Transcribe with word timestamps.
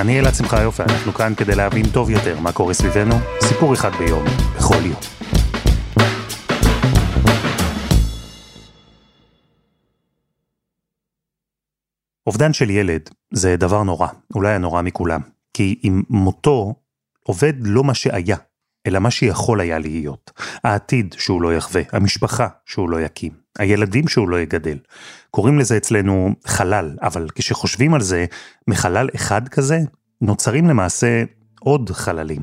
אני 0.00 0.20
אלעד 0.20 0.34
שמחיוף, 0.34 0.80
ואנחנו 0.80 1.12
כאן 1.12 1.32
כדי 1.36 1.54
להבין 1.54 1.86
טוב 1.92 2.10
יותר 2.10 2.40
מה 2.40 2.52
קורה 2.52 2.74
סביבנו, 2.74 3.14
סיפור 3.42 3.74
אחד 3.74 3.90
ביום, 3.98 4.24
בכל 4.56 4.86
יום. 4.86 5.00
אובדן 12.26 12.52
של 12.52 12.70
ילד 12.70 13.10
זה 13.34 13.56
דבר 13.56 13.82
נורא, 13.82 14.08
אולי 14.34 14.54
הנורא 14.54 14.82
מכולם, 14.82 15.20
כי 15.54 15.78
עם 15.82 16.02
מותו 16.10 16.74
עובד 17.26 17.52
לא 17.60 17.84
מה 17.84 17.94
שהיה, 17.94 18.36
אלא 18.86 18.98
מה 18.98 19.10
שיכול 19.10 19.60
היה 19.60 19.78
להיות. 19.78 20.30
העתיד 20.64 21.14
שהוא 21.18 21.42
לא 21.42 21.54
יחווה, 21.54 21.82
המשפחה 21.92 22.48
שהוא 22.66 22.90
לא 22.90 23.00
יקים, 23.00 23.32
הילדים 23.60 24.08
שהוא 24.08 24.28
לא 24.28 24.40
יגדל. 24.40 24.78
קוראים 25.30 25.58
לזה 25.58 25.76
אצלנו 25.76 26.34
חלל, 26.46 26.96
אבל 27.02 27.26
כשחושבים 27.34 27.94
על 27.94 28.00
זה, 28.00 28.26
מחלל 28.68 29.08
אחד 29.14 29.48
כזה, 29.48 29.78
נוצרים 30.20 30.66
למעשה 30.66 31.24
עוד 31.60 31.90
חללים. 31.90 32.42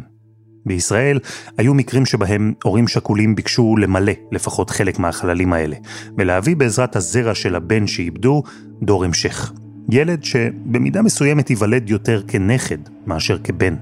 בישראל 0.66 1.20
היו 1.58 1.73
מקרים 1.73 2.05
שבהם 2.05 2.53
הורים 2.63 2.88
שכולים 2.88 3.35
ביקשו 3.35 3.75
למלא 3.78 4.14
לפחות 4.31 4.69
חלק 4.69 5.00
מהחללים 5.00 5.53
האלה, 5.53 5.75
ולהביא 6.17 6.56
בעזרת 6.56 6.95
הזרע 6.95 7.36
של 7.36 7.56
הבן 7.56 7.88
שאיבדו 7.88 8.44
דור 8.81 9.06
המשך. 9.06 9.52
ילד 9.89 10.23
שבמידה 10.23 11.02
מסוימת 11.02 11.50
ייוולד 11.50 11.89
יותר 11.89 12.22
כנכד 12.28 12.78
מאשר 13.06 13.38
כבן. 13.44 13.75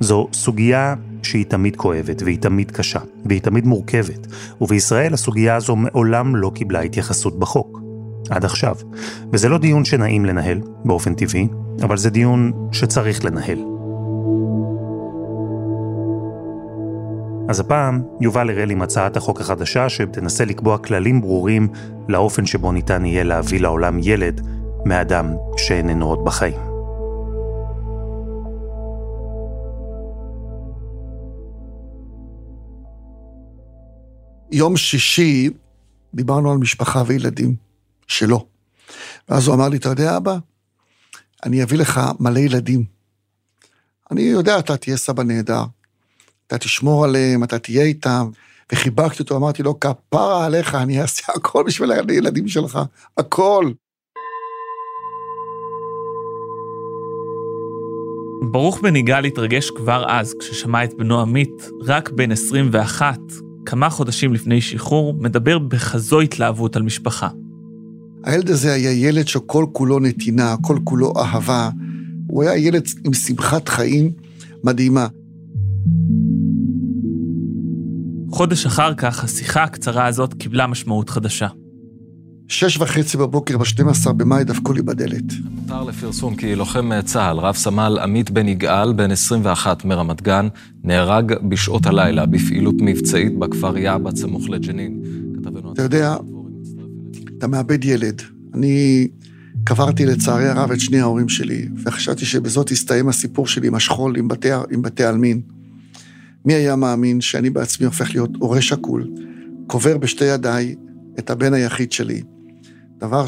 זו 0.00 0.28
סוגיה 0.32 0.94
שהיא 1.22 1.44
תמיד 1.48 1.76
כואבת, 1.76 2.22
והיא 2.22 2.38
תמיד 2.38 2.70
קשה, 2.70 3.00
והיא 3.26 3.40
תמיד 3.40 3.66
מורכבת, 3.66 4.26
ובישראל 4.60 5.14
הסוגיה 5.14 5.56
הזו 5.56 5.76
מעולם 5.76 6.36
לא 6.36 6.50
קיבלה 6.54 6.80
התייחסות 6.80 7.38
בחוק. 7.38 7.80
עד 8.30 8.44
עכשיו. 8.44 8.76
וזה 9.32 9.48
לא 9.48 9.58
דיון 9.58 9.84
שנעים 9.84 10.24
לנהל, 10.24 10.60
באופן 10.84 11.14
טבעי, 11.14 11.48
אבל 11.82 11.96
זה 11.96 12.10
דיון 12.10 12.52
שצריך 12.72 13.24
לנהל. 13.24 13.58
אז 17.48 17.60
הפעם 17.60 18.02
יובל 18.20 18.50
הראל 18.50 18.70
עם 18.70 18.82
הצעת 18.82 19.16
החוק 19.16 19.40
החדשה 19.40 19.88
שתנסה 19.88 20.44
לקבוע 20.44 20.78
כללים 20.78 21.20
ברורים 21.20 21.68
לאופן 22.08 22.46
שבו 22.46 22.72
ניתן 22.72 23.04
יהיה 23.04 23.24
להביא 23.24 23.60
לעולם 23.60 23.98
ילד 24.02 24.40
מאדם 24.84 25.34
שאיננו 25.56 26.06
עוד 26.06 26.24
בחיים. 26.24 26.67
יום 34.50 34.76
שישי 34.76 35.50
דיברנו 36.14 36.52
על 36.52 36.58
משפחה 36.58 37.02
וילדים 37.06 37.54
שלו. 38.06 38.46
ואז 39.28 39.46
הוא 39.46 39.54
אמר 39.54 39.68
לי, 39.68 39.76
אתה 39.76 39.88
יודע, 39.88 40.16
אבא, 40.16 40.36
אני 41.44 41.62
אביא 41.62 41.78
לך 41.78 42.00
מלא 42.20 42.38
ילדים. 42.38 42.84
אני 44.10 44.22
יודע, 44.22 44.58
אתה 44.58 44.76
תהיה 44.76 44.96
סבא 44.96 45.22
נהדר. 45.22 45.62
אתה 46.46 46.58
תשמור 46.58 47.04
עליהם, 47.04 47.44
אתה 47.44 47.58
תהיה 47.58 47.84
איתם. 47.84 48.30
וחיבקתי 48.72 49.22
אותו, 49.22 49.36
אמרתי 49.36 49.62
לו, 49.62 49.80
כפרה 49.80 50.46
עליך, 50.46 50.74
אני 50.74 51.02
אעשה 51.02 51.32
הכל 51.36 51.64
בשביל 51.66 51.92
הילדים 51.92 52.48
שלך, 52.48 52.78
הכל. 53.18 53.72
ברוך 58.50 58.80
בן 58.80 58.96
יגאל 58.96 59.24
התרגש 59.24 59.70
כבר 59.70 60.04
אז 60.08 60.34
כששמע 60.40 60.84
את 60.84 60.94
בנו 60.94 61.20
עמית, 61.20 61.68
רק 61.86 62.10
בן 62.10 62.32
21, 62.32 63.18
כמה 63.68 63.90
חודשים 63.90 64.34
לפני 64.34 64.60
שחרור, 64.60 65.14
מדבר 65.14 65.58
בכזו 65.58 66.20
התלהבות 66.20 66.76
על 66.76 66.82
משפחה. 66.82 67.28
הילד 68.24 68.50
הזה 68.50 68.72
היה 68.72 68.92
ילד 68.92 69.28
שכל 69.28 69.66
כולו 69.72 69.98
נתינה, 69.98 70.54
כל 70.62 70.78
כולו 70.84 71.12
אהבה. 71.16 71.70
הוא 72.26 72.42
היה 72.42 72.56
ילד 72.56 72.86
עם 73.04 73.14
שמחת 73.14 73.68
חיים 73.68 74.12
מדהימה. 74.64 75.06
חודש 78.30 78.66
אחר 78.66 78.94
כך, 78.94 79.24
השיחה 79.24 79.62
הקצרה 79.62 80.06
הזאת 80.06 80.34
קיבלה 80.34 80.66
משמעות 80.66 81.10
חדשה. 81.10 81.48
שש 82.48 82.78
וחצי 82.78 83.16
בבוקר, 83.16 83.58
ב-12 83.58 84.12
במאי, 84.12 84.44
דפקו 84.44 84.72
לי 84.72 84.82
בדלת. 84.82 85.24
מותר 85.50 85.84
לפרסום 85.84 86.36
כי 86.36 86.54
לוחם 86.54 86.90
צה"ל, 87.04 87.38
רב 87.38 87.54
סמל 87.54 87.98
עמית 88.02 88.30
בן 88.30 88.48
יגאל, 88.48 88.92
בן 88.92 89.10
21 89.10 89.84
מרמת 89.84 90.22
גן, 90.22 90.48
נהרג 90.84 91.32
בשעות 91.48 91.86
הלילה 91.86 92.26
בפעילות 92.26 92.74
מבצעית 92.80 93.38
בכפר 93.38 93.78
יעבץ 93.78 94.20
סמוך 94.20 94.48
לג'נין. 94.48 95.02
אתה 95.72 95.82
יודע, 95.82 96.16
אתה 97.38 97.46
מאבד 97.46 97.84
ילד. 97.84 98.22
אני 98.54 99.08
קברתי 99.64 100.06
לצערי 100.06 100.48
הרב 100.48 100.70
את 100.70 100.80
שני 100.80 101.00
ההורים 101.00 101.28
שלי, 101.28 101.68
וחשבתי 101.84 102.24
שבזאת 102.24 102.70
יסתיים 102.70 103.08
הסיפור 103.08 103.46
שלי 103.46 103.66
עם 103.66 103.74
השכול, 103.74 104.16
עם 104.16 104.28
בתי, 104.28 104.48
עם 104.70 104.82
בתי 104.82 105.04
עלמין. 105.04 105.40
מי 106.44 106.54
היה 106.54 106.76
מאמין 106.76 107.20
שאני 107.20 107.50
בעצמי 107.50 107.86
הופך 107.86 108.10
להיות 108.10 108.30
הורה 108.38 108.60
שכול, 108.60 109.08
קובר 109.66 109.98
בשתי 109.98 110.24
ידיי 110.24 110.74
את 111.18 111.30
הבן 111.30 111.54
היחיד 111.54 111.92
שלי, 111.92 112.22
דבר 112.98 113.24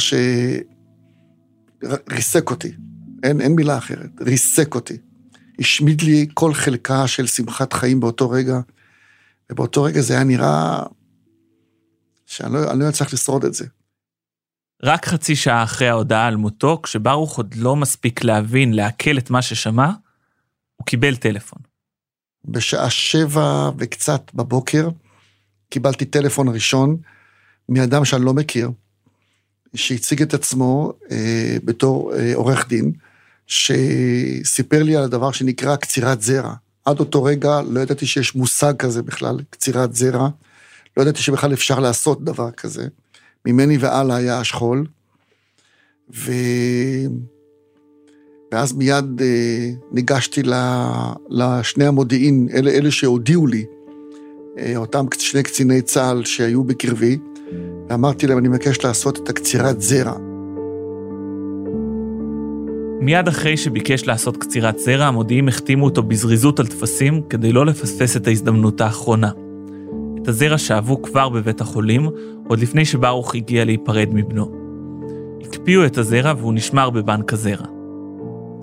שריסק 2.09 2.51
אותי, 2.51 2.73
אין, 3.23 3.41
אין 3.41 3.53
מילה 3.53 3.79
אחרת, 3.79 4.11
ריסק 4.21 4.75
אותי. 4.75 4.97
השמיד 5.59 6.03
לי 6.03 6.27
כל 6.35 6.55
חלקה 6.55 7.07
של 7.07 7.27
שמחת 7.27 7.73
חיים 7.73 8.01
באותו 8.01 8.31
רגע, 8.31 8.61
ובאותו 9.53 9.83
רגע 9.83 10.01
זה 10.01 10.15
היה 10.15 10.25
נראה 10.25 10.83
שאני 12.27 12.53
לא, 12.53 12.75
לא 12.75 12.89
אצליח 12.89 13.13
לשרוד 13.13 13.45
את 13.45 13.55
זה. 13.55 13.67
רק 14.83 15.07
חצי 15.07 15.37
שעה 15.37 15.63
אחרי 15.63 15.89
ההודעה 15.89 16.27
על 16.27 16.37
מותו, 16.37 16.81
כשברוך 16.83 17.37
עוד 17.37 17.55
לא 17.55 17.77
מספיק 17.77 18.25
להבין, 18.25 18.73
לעכל 18.73 19.19
את 19.19 19.31
מה 19.31 19.43
ששמע, 19.43 19.91
הוא 20.77 20.87
קיבל 20.87 21.17
טלפון. 21.17 21.63
בשעה 22.45 22.91
שבע 22.91 23.71
וקצת 23.79 24.31
בבוקר, 24.35 24.89
קיבלתי 25.71 26.05
טלפון 26.05 26.49
ראשון 26.49 26.97
מאדם 27.69 28.05
שאני 28.05 28.25
לא 28.25 28.35
מכיר, 28.35 28.71
שהציג 29.75 30.23
את 30.23 30.35
עצמו 30.35 30.93
אה, 31.11 31.57
בתור 31.65 32.15
אה, 32.15 32.33
עורך 32.35 32.69
דין, 32.69 32.93
שסיפר 33.47 34.83
לי 34.83 34.97
על 34.97 35.05
הדבר 35.05 35.33
שנקרא 35.33 35.77
קצירת 35.77 36.23
זרע. 36.23 36.55
עד 36.85 37.01
אותו 37.01 37.25
רגע 37.25 37.61
לא 37.69 37.81
ידעתי 37.81 38.07
שיש 38.07 38.35
מושג 38.35 38.77
כזה 38.79 39.03
בכלל, 39.03 39.39
קצירת 39.51 39.95
זרע. 39.95 40.29
לא 40.97 41.03
ידעתי 41.03 41.23
שבכלל 41.23 41.53
אפשר 41.53 41.81
לעשות 41.81 42.25
דבר 42.25 42.51
כזה. 42.51 42.87
ממני 43.47 43.79
והלאה 43.79 44.17
היה 44.17 44.39
השכול. 44.39 44.87
ו... 46.15 46.33
ואז 48.53 48.73
מיד 48.73 49.23
אה, 49.23 49.71
ניגשתי 49.93 50.43
לשני 51.29 51.87
המודיעין, 51.87 52.49
אלה, 52.53 52.71
אלה 52.71 52.91
שהודיעו 52.91 53.47
לי, 53.47 53.65
אה, 54.59 54.77
אותם 54.77 55.07
שני 55.19 55.43
קציני 55.43 55.83
צה"ל 55.83 56.25
שהיו 56.25 56.65
בקרבי, 56.65 57.19
ואמרתי 57.89 58.27
להם, 58.27 58.39
אני 58.39 58.49
מבקש 58.49 58.85
לעשות 58.85 59.19
את 59.19 59.29
הקצירת 59.29 59.81
זרע. 59.81 60.15
מיד 63.01 63.29
אחרי 63.29 63.57
שביקש 63.57 64.07
לעשות 64.07 64.37
קצירת 64.37 64.79
זרע, 64.79 65.05
המודיעים 65.05 65.49
החתימו 65.49 65.85
אותו 65.85 66.03
בזריזות 66.03 66.61
על 66.61 66.67
טפסים 66.67 67.23
כדי 67.31 67.53
לא 67.53 67.67
לפספס 67.67 68.17
את 68.17 68.27
ההזדמנות 68.27 68.81
האחרונה. 68.81 69.31
את 70.23 70.29
הזרע 70.29 70.59
שאבו 70.59 71.03
כבר 71.03 71.29
בבית 71.29 71.61
החולים, 71.61 72.09
עוד 72.49 72.61
לפני 72.61 72.85
שברוך 72.85 73.35
הגיע 73.35 73.65
להיפרד 73.65 74.09
מבנו. 74.13 74.53
הקפיאו 75.41 75.87
את 75.87 75.99
הזרע 75.99 76.33
והוא 76.39 76.55
נשמר 76.55 76.91
בבנק 76.91 77.33
הזרע. 77.33 77.67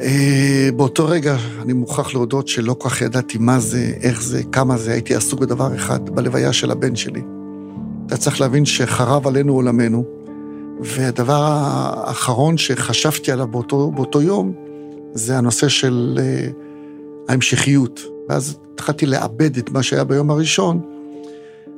אה, 0.01 0.69
באותו 0.75 1.05
רגע 1.05 1.37
אני 1.61 1.73
מוכרח 1.73 2.13
להודות 2.13 2.47
שלא 2.47 2.75
כל 2.79 2.89
כך 2.89 3.01
ידעתי 3.01 3.37
מה 3.37 3.59
זה, 3.59 3.93
איך 4.01 4.23
זה, 4.23 4.43
כמה 4.51 4.77
זה, 4.77 4.91
הייתי 4.91 5.15
עסוק 5.15 5.39
בדבר 5.39 5.75
אחד, 5.75 6.09
בלוויה 6.09 6.53
של 6.53 6.71
הבן 6.71 6.95
שלי. 6.95 7.21
אתה 8.07 8.17
צריך 8.17 8.41
להבין 8.41 8.65
שחרב 8.65 9.27
עלינו 9.27 9.53
עולמנו, 9.53 10.03
והדבר 10.81 11.41
האחרון 11.41 12.57
שחשבתי 12.57 13.31
עליו 13.31 13.47
באותו, 13.47 13.91
באותו 13.91 14.21
יום, 14.21 14.53
זה 15.13 15.37
הנושא 15.37 15.67
של 15.67 16.19
uh, 16.19 16.53
ההמשכיות. 17.29 18.01
ואז 18.29 18.57
התחלתי 18.73 19.05
לאבד 19.05 19.57
את 19.57 19.69
מה 19.69 19.83
שהיה 19.83 20.03
ביום 20.03 20.31
הראשון, 20.31 20.81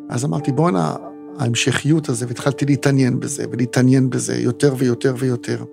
אז 0.09 0.25
אמרתי, 0.25 0.51
בואנה, 0.51 0.95
ההמשכיות 1.39 2.09
הזה, 2.09 2.25
והתחלתי 2.27 2.65
להתעניין 2.65 3.19
בזה, 3.19 3.45
ולהתעניין 3.51 4.09
בזה 4.09 4.35
יותר 4.35 4.73
ויותר 4.77 5.15
ויותר. 5.17 5.63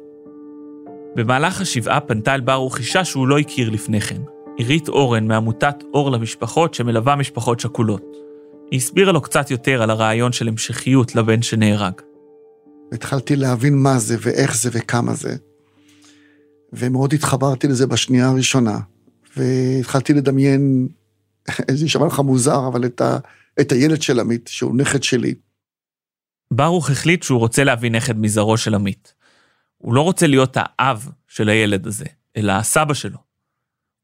במהלך 1.17 1.61
השבעה 1.61 2.01
פנתה 2.01 2.35
אל 2.35 2.41
ברוך 2.41 2.79
אישה 2.79 3.05
שהוא 3.05 3.29
לא 3.29 3.39
הכיר 3.39 3.71
לפני 3.71 4.01
כן. 4.01 4.23
עירית 4.57 4.89
אורן 4.89 5.27
מעמותת 5.27 5.85
אור 5.95 6.11
למשפחות 6.11 6.75
שמלווה 6.75 7.17
משפחות 7.17 7.61
שכולות. 7.61 8.26
היא 8.71 8.77
הסבירה 8.79 9.13
לו 9.13 9.21
קצת 9.21 9.51
יותר 9.51 9.83
על 9.83 9.91
הרעיון 9.91 10.33
של 10.33 10.49
המשכיות 10.49 11.15
לבן 11.15 11.43
שנהרג. 11.43 12.01
התחלתי 12.93 13.37
להבין 13.37 13.79
מה 13.79 13.99
זה 13.99 14.17
ואיך 14.21 14.57
זה 14.57 14.71
וכמה 14.73 15.15
זה. 15.15 15.37
ומאוד 16.73 17.13
התחברתי 17.13 17.69
לזה 17.69 17.87
בשנייה 17.87 18.29
הראשונה. 18.29 18.79
והתחלתי 19.37 20.13
לדמיין, 20.13 20.89
זה 21.77 21.85
יישמע 21.85 22.07
לך 22.07 22.21
מוזר, 22.21 22.69
אבל 22.69 22.85
את, 22.85 23.01
ה, 23.01 23.19
את 23.61 23.73
הילד 23.73 24.03
של 24.03 24.21
עמית, 24.21 24.49
שהוא 24.53 24.77
נכד 24.77 25.03
שלי. 25.03 25.35
ברוך 26.51 26.91
החליט 26.91 27.23
שהוא 27.23 27.39
רוצה 27.39 27.65
להביא 27.65 27.91
נכד 27.91 28.19
מזרעו 28.19 28.57
של 28.57 28.75
עמית. 28.75 29.15
הוא 29.79 29.95
לא 29.95 30.01
רוצה 30.01 30.27
להיות 30.27 30.57
האב 30.61 31.09
של 31.29 31.49
הילד 31.49 31.87
הזה, 31.87 32.05
אלא 32.37 32.53
הסבא 32.53 32.95
שלו. 32.95 33.19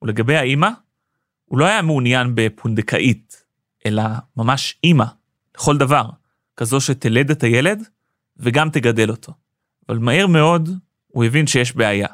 ולגבי 0.02 0.36
האימא, 0.36 0.68
הוא 1.44 1.58
לא 1.58 1.64
היה 1.64 1.82
מעוניין 1.82 2.32
בפונדקאית, 2.34 3.41
אלא 3.86 4.02
ממש 4.36 4.78
אימא, 4.84 5.04
לכל 5.56 5.78
דבר, 5.78 6.04
כזו 6.56 6.80
שתלד 6.80 7.30
את 7.30 7.42
הילד 7.42 7.82
וגם 8.36 8.70
תגדל 8.70 9.10
אותו. 9.10 9.32
אבל 9.88 9.98
מהר 9.98 10.26
מאוד 10.26 10.68
הוא 11.06 11.24
הבין 11.24 11.46
שיש 11.46 11.76
בעיה. 11.76 12.08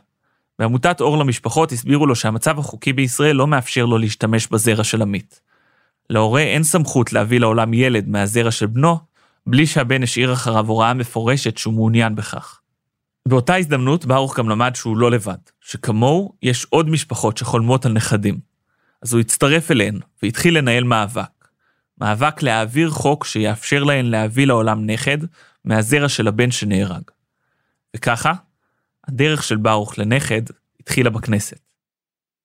בעמותת 0.59 1.01
אור 1.01 1.19
למשפחות 1.19 1.73
הסבירו 1.73 2.07
לו 2.07 2.17
שהמצב 2.17 2.59
החוקי 2.59 2.93
בישראל 2.93 3.37
לא 3.37 3.47
מאפשר 3.47 3.87
לו 3.87 3.99
להשתמש 3.99 4.47
בזרע 4.47 4.85
של 4.85 5.03
עמית. 5.03 5.41
להורה 6.11 6.43
אין 6.43 6.63
סמכות 6.63 7.13
להביא 7.13 7.41
לעולם 7.41 7.75
ילד 7.75 8.09
מהזרע 8.09 8.51
של 8.51 8.67
בנו, 8.67 8.99
בלי 9.47 9.67
שהבן 9.67 10.03
השאיר 10.03 10.33
אחריו 10.33 10.69
הוראה 10.69 10.95
מפורשת 10.95 11.59
שהוא 11.59 11.75
מעוניין 11.75 12.15
בכך. 12.15 12.61
באותה 13.29 13.57
הזדמנות 13.57 14.05
ברוך 14.07 14.39
גם 14.39 14.49
למד 14.49 14.75
שהוא 14.75 14.97
לא 14.97 15.11
לבד, 15.11 15.39
שכמוהו 15.61 16.33
יש 16.43 16.67
עוד 16.71 16.91
משפחות 16.91 17.37
שחולמות 17.37 17.87
על 17.87 17.93
נכדים. 17.93 18.39
אז 19.03 19.13
הוא 19.13 19.21
הצטרף 19.21 19.71
אליהן 19.71 19.99
והתחיל 20.23 20.59
לנהל 20.59 20.85
מאבק. 20.85 21.38
מאבק 22.01 22.43
להעביר 22.43 22.91
חוק 22.91 23.25
שיאפשר 23.25 23.85
להן 23.85 24.07
להביא 24.07 24.47
לעולם 24.47 24.91
נכד 24.91 25.19
מהזרע 25.65 26.09
של 26.09 26.29
הבן 26.29 26.51
שנהרג. 26.51 27.03
וככה, 27.97 28.33
הדרך 29.09 29.43
של 29.43 29.57
ברוך 29.57 29.99
לנכד 29.99 30.43
התחילה 30.81 31.11
בכנסת. 31.11 31.59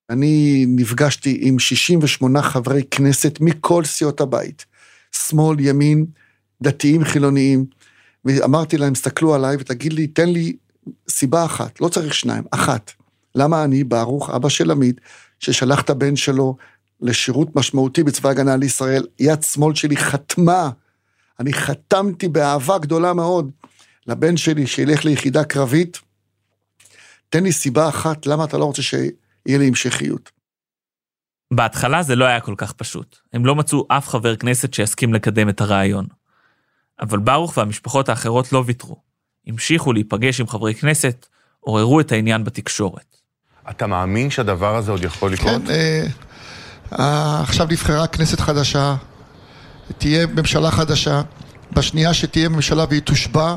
אני 0.10 0.66
נפגשתי 0.68 1.40
עם 1.42 1.60
68 1.60 2.42
חברי 2.42 2.84
כנסת 2.92 3.38
מכל 3.42 3.86
סיעות 3.86 4.22
הבית, 4.22 4.66
שמאל, 5.12 5.60
ימין, 5.60 6.06
דתיים, 6.62 7.04
חילוניים, 7.04 7.66
ואמרתי 8.26 8.78
להם, 8.78 8.96
סתכלו 8.96 9.36
עליי 9.36 9.56
ותגיד 9.60 9.94
לי, 9.94 10.08
תן 10.08 10.30
לי 10.30 10.56
סיבה 11.10 11.46
אחת, 11.46 11.82
לא 11.82 11.88
צריך 11.88 12.14
שניים, 12.14 12.44
אחת. 12.52 12.92
למה 13.36 13.64
אני, 13.64 13.84
ברוך, 13.84 14.30
אבא 14.30 14.50
של 14.50 14.72
עמית, 14.72 15.02
ששלח 15.40 15.82
את 15.82 15.90
הבן 15.90 16.16
שלו 16.16 16.56
לשירות 17.04 17.56
משמעותי 17.56 18.04
בצבא 18.04 18.30
הגנה 18.30 18.56
לישראל, 18.56 19.06
יד 19.20 19.44
שמאל 19.44 19.76
שלי 19.76 19.98
חתמה, 19.98 20.70
אני 21.40 21.54
חתמתי 21.54 22.28
באהבה 22.28 22.78
גדולה 22.78 23.14
מאוד 23.14 23.52
לבן 24.08 24.38
שלי 24.38 24.68
שילך 24.68 25.06
ליחידה 25.06 25.44
קרבית, 25.44 26.00
תן 27.30 27.44
לי 27.44 27.52
סיבה 27.52 27.90
אחת 27.90 28.26
למה 28.26 28.44
אתה 28.44 28.58
לא 28.58 28.66
רוצה 28.66 28.82
שיהיה 28.82 29.12
לי 29.46 29.68
המשכיות. 29.68 30.32
בהתחלה 31.54 32.04
זה 32.04 32.16
לא 32.16 32.26
היה 32.26 32.40
כל 32.40 32.54
כך 32.58 32.74
פשוט. 32.74 33.18
הם 33.34 33.46
לא 33.46 33.56
מצאו 33.56 33.86
אף 33.88 34.10
חבר 34.10 34.36
כנסת 34.36 34.74
שיסכים 34.74 35.14
לקדם 35.14 35.50
את 35.50 35.62
הרעיון. 35.62 36.06
אבל 37.02 37.20
ברוך 37.20 37.58
והמשפחות 37.58 38.10
האחרות 38.10 38.54
לא 38.54 38.64
ויתרו. 38.66 38.96
המשיכו 39.48 39.94
להיפגש 39.94 40.40
עם 40.40 40.48
חברי 40.48 40.76
כנסת, 40.76 41.26
עוררו 41.60 42.00
את 42.00 42.12
העניין 42.12 42.44
בתקשורת. 42.44 43.18
אתה 43.70 43.88
מאמין 43.88 44.30
שהדבר 44.30 44.76
הזה 44.76 44.92
עוד 44.92 45.04
יכול 45.04 45.34
לקרות? 45.34 45.62
כן, 45.66 45.72
אה, 45.72 46.06
עכשיו 46.92 47.68
נבחרה 47.72 48.08
כנסת 48.08 48.40
חדשה, 48.40 48.96
תהיה 49.98 50.28
ממשלה 50.28 50.72
חדשה. 50.72 51.22
בשנייה 51.72 52.14
שתהיה 52.14 52.50
ממשלה 52.50 52.86
והיא 52.90 53.02
תושבע, 53.02 53.56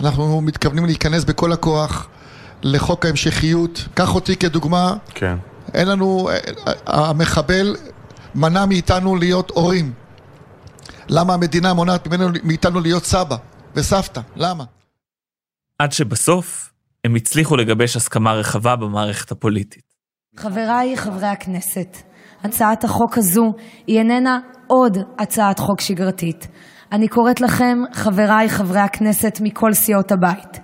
אנחנו 0.00 0.40
מתכוונים 0.40 0.84
להיכנס 0.84 1.24
בכל 1.24 1.52
הכוח 1.52 2.08
לחוק 2.62 3.06
ההמשכיות. 3.06 3.88
קח 3.94 4.14
אותי 4.14 4.36
כדוגמה. 4.36 4.94
כן. 5.14 5.36
אין 5.74 5.88
לנו, 5.88 6.28
המחבל 6.86 7.76
מנע 8.34 8.66
מאיתנו 8.66 9.16
להיות 9.16 9.50
הורים. 9.50 9.92
למה 11.08 11.34
המדינה 11.34 11.74
מונעת 11.74 12.06
ממנו, 12.06 12.28
מאיתנו 12.42 12.80
להיות 12.80 13.04
סבא 13.04 13.36
וסבתא? 13.74 14.20
למה? 14.36 14.64
עד 15.78 15.92
שבסוף 15.92 16.70
הם 17.04 17.14
הצליחו 17.14 17.56
לגבש 17.56 17.96
הסכמה 17.96 18.32
רחבה 18.32 18.76
במערכת 18.76 19.30
הפוליטית. 19.30 19.82
חבריי 20.36 20.96
חברי 20.96 21.26
הכנסת, 21.26 21.96
הצעת 22.44 22.84
החוק 22.84 23.18
הזו 23.18 23.52
איננה 23.88 24.38
עוד 24.66 24.98
הצעת 25.18 25.58
חוק 25.58 25.80
שגרתית. 25.80 26.48
אני 26.92 27.08
קוראת 27.08 27.40
לכם, 27.40 27.78
חבריי 27.92 28.48
חברי 28.48 28.80
הכנסת 28.80 29.38
מכל 29.42 29.72
סיעות 29.72 30.12
הבית, 30.12 30.60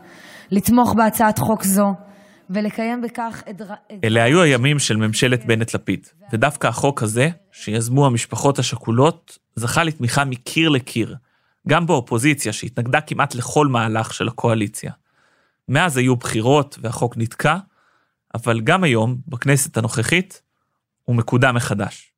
לתמוך 0.50 0.94
בהצעת 0.94 1.38
חוק 1.38 1.64
זו 1.64 1.94
ולקיים 2.50 3.00
בכך 3.02 3.42
את... 3.50 3.62
אלה 4.04 4.22
היו 4.22 4.42
הימים 4.42 4.78
של 4.78 4.96
ממשלת 4.96 5.46
בנט-לפיד, 5.46 6.06
ודווקא 6.32 6.66
החוק 6.66 7.02
הזה, 7.02 7.28
שיזמו 7.52 8.06
המשפחות 8.06 8.58
השכולות, 8.58 9.38
זכה 9.56 9.84
לתמיכה 9.84 10.25
מקיר 10.25 10.69
לקיר, 10.69 11.16
גם 11.69 11.86
באופוזיציה 11.86 12.52
שהתנגדה 12.52 13.00
כמעט 13.00 13.34
לכל 13.34 13.66
מהלך 13.66 14.14
של 14.14 14.28
הקואליציה. 14.28 14.92
מאז 15.69 15.96
היו 15.96 16.16
בחירות 16.16 16.78
והחוק 16.82 17.16
נתקע, 17.16 17.56
אבל 18.34 18.60
גם 18.60 18.84
היום, 18.84 19.16
בכנסת 19.28 19.76
הנוכחית, 19.76 20.42
הוא 21.08 21.16
מקודם 21.16 21.55
מחדש. 21.55 22.12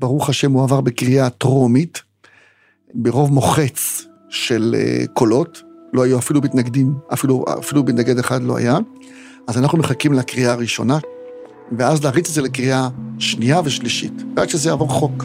ברוך 0.00 0.28
השם 0.28 0.52
הוא 0.52 0.62
עבר 0.62 0.80
בקריאה 0.80 1.30
טרומית, 1.30 2.02
ברוב 2.94 3.32
מוחץ 3.32 4.06
של 4.28 4.74
אה, 4.78 5.04
קולות, 5.14 5.62
לא 5.92 6.04
היו 6.04 6.18
אפילו 6.18 6.40
מתנגדים, 6.40 6.94
אפילו, 7.12 7.44
אפילו 7.58 7.82
מתנגד 7.82 8.18
אחד 8.18 8.42
לא 8.42 8.56
היה. 8.56 8.78
אז 9.48 9.58
אנחנו 9.58 9.78
מחכים 9.78 10.12
לקריאה 10.12 10.52
הראשונה, 10.52 10.98
ואז 11.78 12.04
להריץ 12.04 12.28
את 12.28 12.34
זה 12.34 12.42
לקריאה 12.42 12.88
שנייה 13.18 13.60
ושלישית, 13.64 14.22
ועד 14.36 14.48
שזה 14.48 14.68
יעבור 14.68 14.88
חוק. 14.88 15.24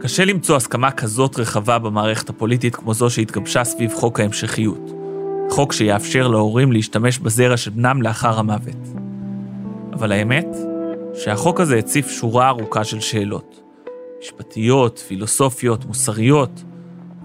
קשה 0.00 0.24
למצוא 0.24 0.56
הסכמה 0.56 0.90
כזאת 0.90 1.38
רחבה 1.38 1.78
במערכת 1.78 2.28
הפוליטית 2.28 2.76
כמו 2.76 2.94
זו 2.94 3.10
שהתגבשה 3.10 3.64
סביב 3.64 3.94
חוק 3.94 4.20
ההמשכיות. 4.20 4.90
חוק 5.50 5.72
שיאפשר 5.72 6.28
להורים 6.28 6.72
להשתמש 6.72 7.18
בזרע 7.18 7.56
של 7.56 7.70
בנם 7.70 8.02
לאחר 8.02 8.38
המוות. 8.38 8.99
אבל 10.00 10.12
האמת, 10.12 10.46
שהחוק 11.14 11.60
הזה 11.60 11.78
הציף 11.78 12.10
שורה 12.10 12.48
ארוכה 12.48 12.84
של 12.84 13.00
שאלות. 13.00 13.62
משפטיות, 14.20 14.98
פילוסופיות, 14.98 15.84
מוסריות, 15.84 16.64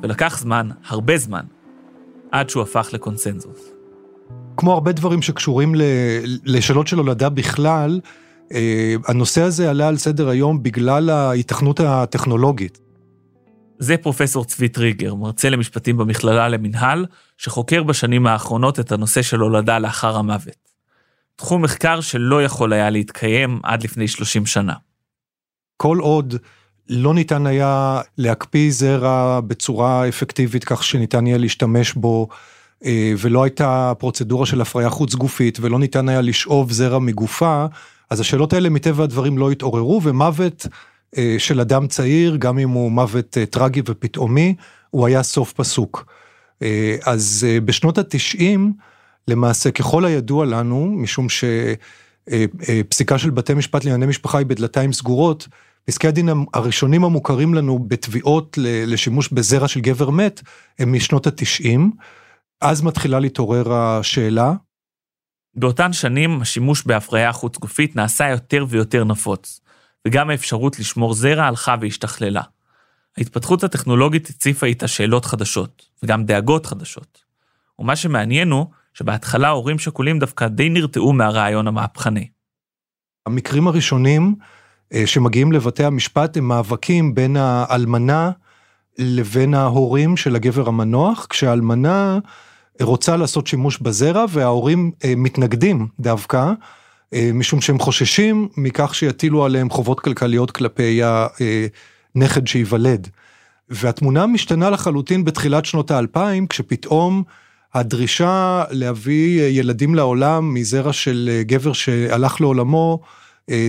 ולקח 0.03 0.39
זמן, 0.39 0.69
הרבה 0.87 1.17
זמן, 1.17 1.45
עד 2.31 2.49
שהוא 2.49 2.63
הפך 2.63 2.89
לקונסנזוס. 2.93 3.71
כמו 4.57 4.73
הרבה 4.73 4.91
דברים 4.91 5.21
שקשורים 5.21 5.75
לשאלות 6.43 6.87
של 6.87 6.97
הולדה 6.97 7.29
בכלל, 7.29 7.99
אה, 8.51 8.95
הנושא 9.07 9.41
הזה 9.41 9.69
עלה 9.69 9.87
על 9.87 9.97
סדר 9.97 10.29
היום 10.29 10.63
בגלל 10.63 11.09
ההיתכנות 11.09 11.79
הטכנולוגית. 11.79 12.79
זה 13.79 13.97
פרופסור 13.97 14.45
צבי 14.45 14.67
טריגר, 14.67 15.15
מרצה 15.15 15.49
למשפטים 15.49 15.97
במכללה 15.97 16.49
למינהל, 16.49 17.05
שחוקר 17.37 17.83
בשנים 17.83 18.27
האחרונות 18.27 18.79
את 18.79 18.91
הנושא 18.91 19.21
של 19.21 19.39
הולדה 19.39 19.79
לאחר 19.79 20.17
המוות. 20.17 20.74
תחום 21.35 21.61
מחקר 21.61 22.01
שלא 22.01 22.43
יכול 22.43 22.73
היה 22.73 22.89
להתקיים 22.89 23.59
עד 23.63 23.83
לפני 23.83 24.07
30 24.07 24.45
שנה. 24.45 24.73
כל 25.77 25.97
עוד 25.99 26.35
לא 26.89 27.13
ניתן 27.13 27.45
היה 27.47 28.01
להקפיא 28.17 28.71
זרע 28.71 29.39
בצורה 29.47 30.07
אפקטיבית 30.07 30.63
כך 30.63 30.83
שניתן 30.83 31.27
יהיה 31.27 31.37
להשתמש 31.37 31.93
בו, 31.93 32.27
אה, 32.85 33.13
ולא 33.17 33.43
הייתה 33.43 33.93
פרוצדורה 33.99 34.45
של 34.45 34.61
הפריה 34.61 34.89
חוץ 34.89 35.15
גופית, 35.15 35.57
ולא 35.61 35.79
ניתן 35.79 36.09
היה 36.09 36.21
לשאוב 36.21 36.71
זרע 36.71 36.99
מגופה, 36.99 37.65
אז 38.09 38.19
השאלות 38.19 38.53
האלה 38.53 38.69
מטבע 38.69 39.03
הדברים 39.03 39.37
לא 39.37 39.51
התעוררו, 39.51 40.01
ומוות 40.03 40.67
אה, 41.17 41.35
של 41.37 41.59
אדם 41.59 41.87
צעיר, 41.87 42.35
גם 42.35 42.59
אם 42.59 42.69
הוא 42.69 42.91
מוות 42.91 43.37
אה, 43.37 43.45
טרגי 43.45 43.81
ופתאומי, 43.85 44.55
הוא 44.89 45.07
היה 45.07 45.23
סוף 45.23 45.53
פסוק. 45.53 46.05
אז 47.05 47.47
בשנות 47.65 47.97
התשעים, 47.97 48.73
למעשה, 49.27 49.71
ככל 49.71 50.05
הידוע 50.05 50.45
לנו, 50.45 50.85
משום 50.85 51.27
שפסיקה 52.29 53.17
של 53.17 53.29
בתי 53.29 53.53
משפט 53.53 53.83
לענייני 53.83 54.05
משפחה 54.05 54.37
היא 54.37 54.45
בדלתיים 54.45 54.93
סגורות, 54.93 55.47
פסקי 55.85 56.07
הדין 56.07 56.29
הראשונים 56.53 57.03
המוכרים 57.03 57.53
לנו 57.53 57.79
בתביעות 57.79 58.57
לשימוש 58.61 59.29
בזרע 59.31 59.67
של 59.67 59.79
גבר 59.79 60.09
מת, 60.09 60.41
הם 60.79 60.93
משנות 60.93 61.27
התשעים. 61.27 61.91
אז 62.61 62.81
מתחילה 62.81 63.19
להתעורר 63.19 63.73
השאלה. 63.73 64.53
באותן 65.55 65.93
שנים 65.93 66.41
השימוש 66.41 66.83
בהפריה 66.83 67.33
חוץ 67.33 67.57
גופית 67.57 67.95
נעשה 67.95 68.29
יותר 68.29 68.65
ויותר 68.69 69.03
נפוץ, 69.03 69.61
וגם 70.07 70.29
האפשרות 70.29 70.79
לשמור 70.79 71.13
זרע 71.13 71.43
הלכה 71.43 71.75
והשתכללה. 71.81 72.41
ההתפתחות 73.17 73.63
הטכנולוגית 73.63 74.29
הציפה 74.29 74.65
איתה 74.65 74.87
שאלות 74.87 75.25
חדשות, 75.25 75.85
וגם 76.03 76.25
דאגות 76.25 76.65
חדשות. 76.65 77.23
ומה 77.79 77.95
שמעניין 77.95 78.51
הוא 78.51 78.65
שבהתחלה 78.97 79.49
הורים 79.49 79.79
שכולים 79.79 80.19
דווקא 80.19 80.47
די 80.47 80.69
נרתעו 80.69 81.13
מהרעיון 81.13 81.67
המהפכני. 81.67 82.27
המקרים 83.25 83.67
הראשונים 83.67 84.35
שמגיעים 85.05 85.51
לבתי 85.51 85.83
המשפט 85.83 86.37
הם 86.37 86.47
מאבקים 86.47 87.15
בין 87.15 87.37
האלמנה 87.37 88.31
לבין 88.97 89.53
ההורים 89.53 90.17
של 90.17 90.35
הגבר 90.35 90.67
המנוח, 90.67 91.27
כשהאלמנה 91.29 92.19
רוצה 92.81 93.17
לעשות 93.17 93.47
שימוש 93.47 93.77
בזרע 93.77 94.25
וההורים 94.29 94.91
מתנגדים 95.17 95.87
דווקא, 95.99 96.53
משום 97.33 97.61
שהם 97.61 97.79
חוששים 97.79 98.47
מכך 98.57 98.95
שיטילו 98.95 99.45
עליהם 99.45 99.69
חובות 99.69 99.99
כלכליות 99.99 100.51
כלפי 100.51 101.01
הנכד 102.15 102.47
שייוולד. 102.47 103.07
והתמונה 103.69 104.27
משתנה 104.27 104.69
לחלוטין 104.69 105.25
בתחילת 105.25 105.65
שנות 105.65 105.91
האלפיים, 105.91 106.47
כשפתאום 106.47 107.23
הדרישה 107.75 108.63
להביא 108.69 109.41
ילדים 109.41 109.95
לעולם 109.95 110.53
מזרע 110.53 110.93
של 110.93 111.41
גבר 111.41 111.73
שהלך 111.73 112.41
לעולמו, 112.41 112.99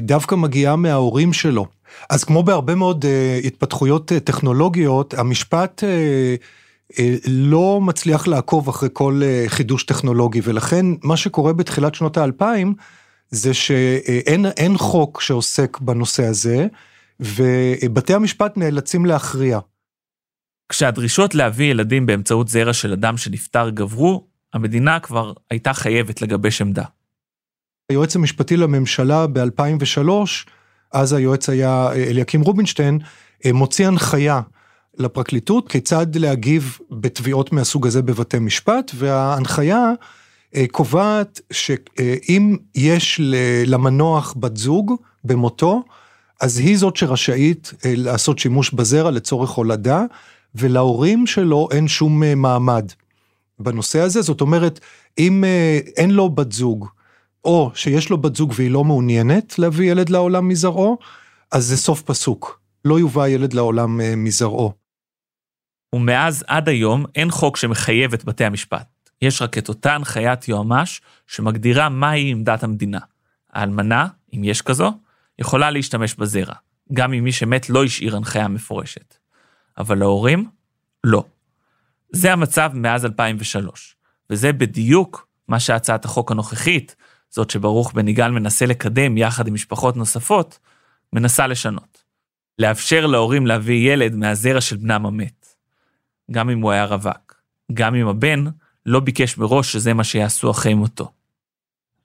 דווקא 0.03 0.35
מגיעה 0.35 0.77
מההורים 0.77 1.33
שלו. 1.33 1.67
אז 2.11 2.25
כמו 2.25 2.43
בהרבה 2.43 2.75
מאוד 2.75 3.05
התפתחויות 3.45 4.13
טכנולוגיות, 4.25 5.15
המשפט 5.15 5.85
לא 7.27 7.81
מצליח 7.81 8.27
לעקוב 8.27 8.69
אחרי 8.69 8.89
כל 8.93 9.21
חידוש 9.47 9.85
טכנולוגי, 9.85 10.41
ולכן 10.45 10.87
מה 11.03 11.17
שקורה 11.17 11.53
בתחילת 11.53 11.95
שנות 11.95 12.17
האלפיים, 12.17 12.75
זה 13.31 13.55
שאין 13.55 14.79
חוק 14.79 15.21
שעוסק 15.21 15.79
בנושא 15.81 16.25
הזה, 16.25 16.67
ובתי 17.21 18.15
המשפט 18.15 18.57
נאלצים 18.57 19.07
להכריע. 19.07 19.59
כשהדרישות 20.69 21.35
להביא 21.35 21.71
ילדים 21.71 22.07
באמצעות 22.07 22.49
זרע 22.49 22.73
של 22.73 22.93
אדם 22.93 23.17
שנפטר 23.17 23.71
גברו, 23.71 24.27
המדינה 24.55 25.01
כבר 25.01 25.33
הייתה 25.51 25.73
חייבת 25.73 26.23
לגבש 26.23 26.61
עמדה. 26.61 26.85
היועץ 27.89 28.17
המשפטי 28.17 28.57
לממשלה 28.57 29.27
ב-2003, 29.27 30.09
אז 30.93 31.13
היועץ 31.13 31.49
היה 31.49 31.93
אליקים 31.93 32.41
רובינשטיין, 32.41 32.99
מוציא 33.53 33.87
הנחיה 33.87 34.41
לפרקליטות 34.99 35.69
כיצד 35.69 36.17
להגיב 36.17 36.79
בתביעות 36.91 37.53
מהסוג 37.53 37.87
הזה 37.87 38.03
בבתי 38.03 38.39
משפט, 38.39 38.91
וההנחיה 38.95 39.91
קובעת 40.71 41.41
שאם 41.53 42.57
יש 42.75 43.21
למנוח 43.67 44.35
בת 44.37 44.57
זוג 44.57 44.95
במותו, 45.25 45.83
אז 46.41 46.59
היא 46.59 46.79
זאת 46.79 46.97
שרשאית 46.97 47.73
לעשות 47.85 48.39
שימוש 48.39 48.71
בזרע 48.71 49.11
לצורך 49.11 49.51
הולדה, 49.51 50.05
ולהורים 50.59 51.27
שלו 51.27 51.69
אין 51.73 51.89
שום 51.89 52.23
מעמד 52.37 52.93
בנושא 53.59 54.01
הזה, 54.01 54.23
זאת 54.23 54.41
אומרת, 54.41 54.81
אם 55.19 55.45
אין 55.97 56.11
לו 56.11 56.31
בת 56.31 56.53
זוג, 56.53 56.89
או 57.45 57.71
שיש 57.75 58.11
לו 58.11 58.19
בת 58.19 58.37
זוג 58.37 58.53
והיא 58.57 58.71
לא 58.71 58.85
מעוניינת 58.85 59.59
להביא 59.59 59.91
ילד 59.91 60.09
לעולם 60.09 60.49
מזרעו, 60.49 60.99
אז 61.53 61.65
זה 61.65 61.77
סוף 61.77 62.03
פסוק, 62.03 62.61
לא 62.85 62.99
יובא 62.99 63.29
ילד 63.29 63.53
לעולם 63.53 64.01
מזרעו. 64.17 64.73
ומאז 65.95 66.45
עד 66.47 66.69
היום 66.69 67.05
אין 67.15 67.31
חוק 67.31 67.57
שמחייב 67.57 68.13
את 68.13 68.25
בתי 68.25 68.45
המשפט. 68.45 68.87
יש 69.23 69.43
רק 69.43 69.59
את 69.59 69.69
אותה 69.69 69.95
הנחיית 69.95 70.49
יועמ"ש 70.49 71.01
שמגדירה 71.27 71.89
מהי 71.89 72.31
עמדת 72.31 72.63
המדינה. 72.63 72.99
האלמנה, 73.53 74.07
אם 74.35 74.45
יש 74.45 74.63
כזו, 74.63 74.93
יכולה 75.39 75.71
להשתמש 75.71 76.15
בזרע, 76.15 76.55
גם 76.93 77.13
אם 77.13 77.25
מי 77.25 77.33
שמת 77.33 77.71
לא 77.71 77.85
השאיר 77.85 78.17
הנחיה 78.17 78.49
מפורשת. 78.49 79.15
אבל 79.79 79.99
להורים, 79.99 80.49
לא. 81.05 81.25
זה 82.11 82.33
המצב 82.33 82.71
מאז 82.75 83.05
2003, 83.05 83.97
וזה 84.31 84.53
בדיוק 84.53 85.29
מה 85.49 85.61
שהצעת 85.61 86.05
החוק 86.05 86.31
הנוכחית, 86.31 86.97
זאת 87.31 87.51
שברוך 87.51 87.93
בן 87.93 88.09
יגאל 88.09 88.31
מנסה 88.31 88.67
לקדם 88.67 89.17
יחד 89.17 89.49
עם 89.49 89.55
משפחות 89.55 89.97
נוספות, 89.97 90.59
מנסה 91.13 91.47
לשנות. 91.47 92.03
לאפשר 92.59 93.07
להורים 93.07 93.47
להביא 93.47 93.93
ילד 93.93 94.15
מהזרע 94.15 94.61
של 94.61 94.77
בנם 94.77 95.07
המת. 95.07 95.47
גם 96.31 96.51
אם 96.51 96.61
הוא 96.61 96.71
היה 96.71 96.85
רווק. 96.85 97.43
גם 97.73 97.95
אם 97.95 98.09
הבן 98.09 98.45
לא 98.87 99.01
ביקש 99.01 99.39
מראש 99.39 99.73
שזה 99.73 99.95
מה 99.95 100.05
שיעשו 100.05 100.51
אחרי 100.51 100.75
מותו. 100.75 101.13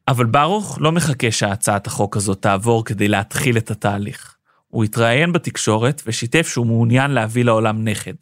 אבל 0.08 0.25
ברוך 0.25 0.78
לא 0.82 0.92
מחכה 0.92 1.32
שהצעת 1.32 1.88
החוק 1.88 2.18
הזאת 2.18 2.42
תעבור 2.42 2.86
כדי 2.86 3.08
להתחיל 3.08 3.58
את 3.58 3.72
התהליך. 3.72 4.38
הוא 4.72 4.84
התראיין 4.84 5.34
בתקשורת 5.34 6.01
ושיתף 6.06 6.48
שהוא 6.48 6.66
מעוניין 6.66 7.12
להביא 7.12 7.44
לעולם 7.44 7.88
נכד. 7.88 8.13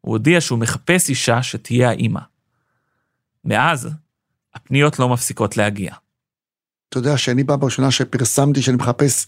הוא 0.00 0.12
הודיע 0.12 0.40
שהוא 0.40 0.58
מחפש 0.58 1.08
אישה 1.08 1.42
שתהיה 1.42 1.88
האימא. 1.88 2.20
מאז, 3.44 3.88
הפניות 4.54 4.98
לא 4.98 5.08
מפסיקות 5.08 5.56
להגיע. 5.56 5.92
אתה 6.88 6.98
יודע 6.98 7.18
שאני 7.18 7.44
בא 7.44 7.56
בראשונה 7.56 7.90
שפרסמתי 7.90 8.62
שאני 8.62 8.76
מחפש 8.76 9.26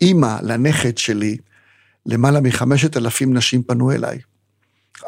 אימא 0.00 0.36
לנכד 0.42 0.98
שלי, 0.98 1.36
למעלה 2.06 2.40
מחמשת 2.40 2.96
אלפים 2.96 3.36
נשים 3.36 3.62
פנו 3.62 3.92
אליי. 3.92 4.18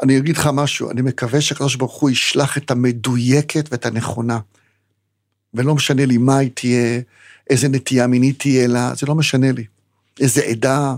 אני 0.03 0.17
אגיד 0.17 0.37
לך 0.37 0.49
משהו, 0.53 0.91
אני 0.91 1.01
מקווה 1.01 1.41
שהקדוש 1.41 1.75
ברוך 1.75 1.93
הוא 1.93 2.09
ישלח 2.09 2.57
את 2.57 2.71
המדויקת 2.71 3.67
ואת 3.71 3.85
הנכונה. 3.85 4.39
ולא 5.53 5.75
משנה 5.75 6.05
לי 6.05 6.17
מה 6.17 6.37
היא 6.37 6.51
תהיה, 6.53 7.01
איזה 7.49 7.69
נטייה 7.69 8.07
מינית 8.07 8.39
תהיה 8.39 8.67
לה, 8.67 8.95
זה 8.95 9.07
לא 9.07 9.15
משנה 9.15 9.51
לי. 9.51 9.65
איזה 10.19 10.41
עדה, 10.41 10.95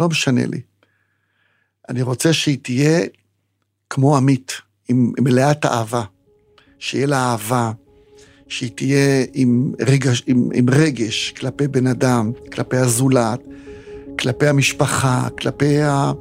לא 0.00 0.08
משנה 0.08 0.46
לי. 0.46 0.60
אני 1.88 2.02
רוצה 2.02 2.32
שהיא 2.32 2.58
תהיה 2.62 3.00
כמו 3.90 4.16
עמית, 4.16 4.52
עם, 4.88 5.12
מלאת 5.20 5.66
אהבה. 5.66 6.02
שיהיה 6.78 7.06
לה 7.06 7.30
אהבה, 7.30 7.72
שהיא 8.48 8.70
תהיה 8.74 9.24
עם 9.32 9.72
רגש, 9.80 10.22
עם, 10.26 10.48
עם 10.54 10.70
רגש 10.70 11.30
כלפי 11.30 11.68
בן 11.68 11.86
אדם, 11.86 12.32
כלפי 12.52 12.76
הזולת, 12.76 13.40
כלפי 14.18 14.46
המשפחה, 14.46 15.28
כלפי 15.38 15.82
ה... 15.82 16.12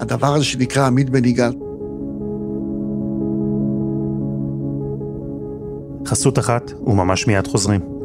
הדבר 0.00 0.34
הזה 0.34 0.44
שנקרא 0.44 0.86
עמית 0.86 1.10
בן 1.10 1.24
יגאל. 1.24 1.52
חסות 6.06 6.38
אחת, 6.38 6.72
וממש 6.86 7.26
מיד 7.26 7.46
חוזרים. 7.46 7.97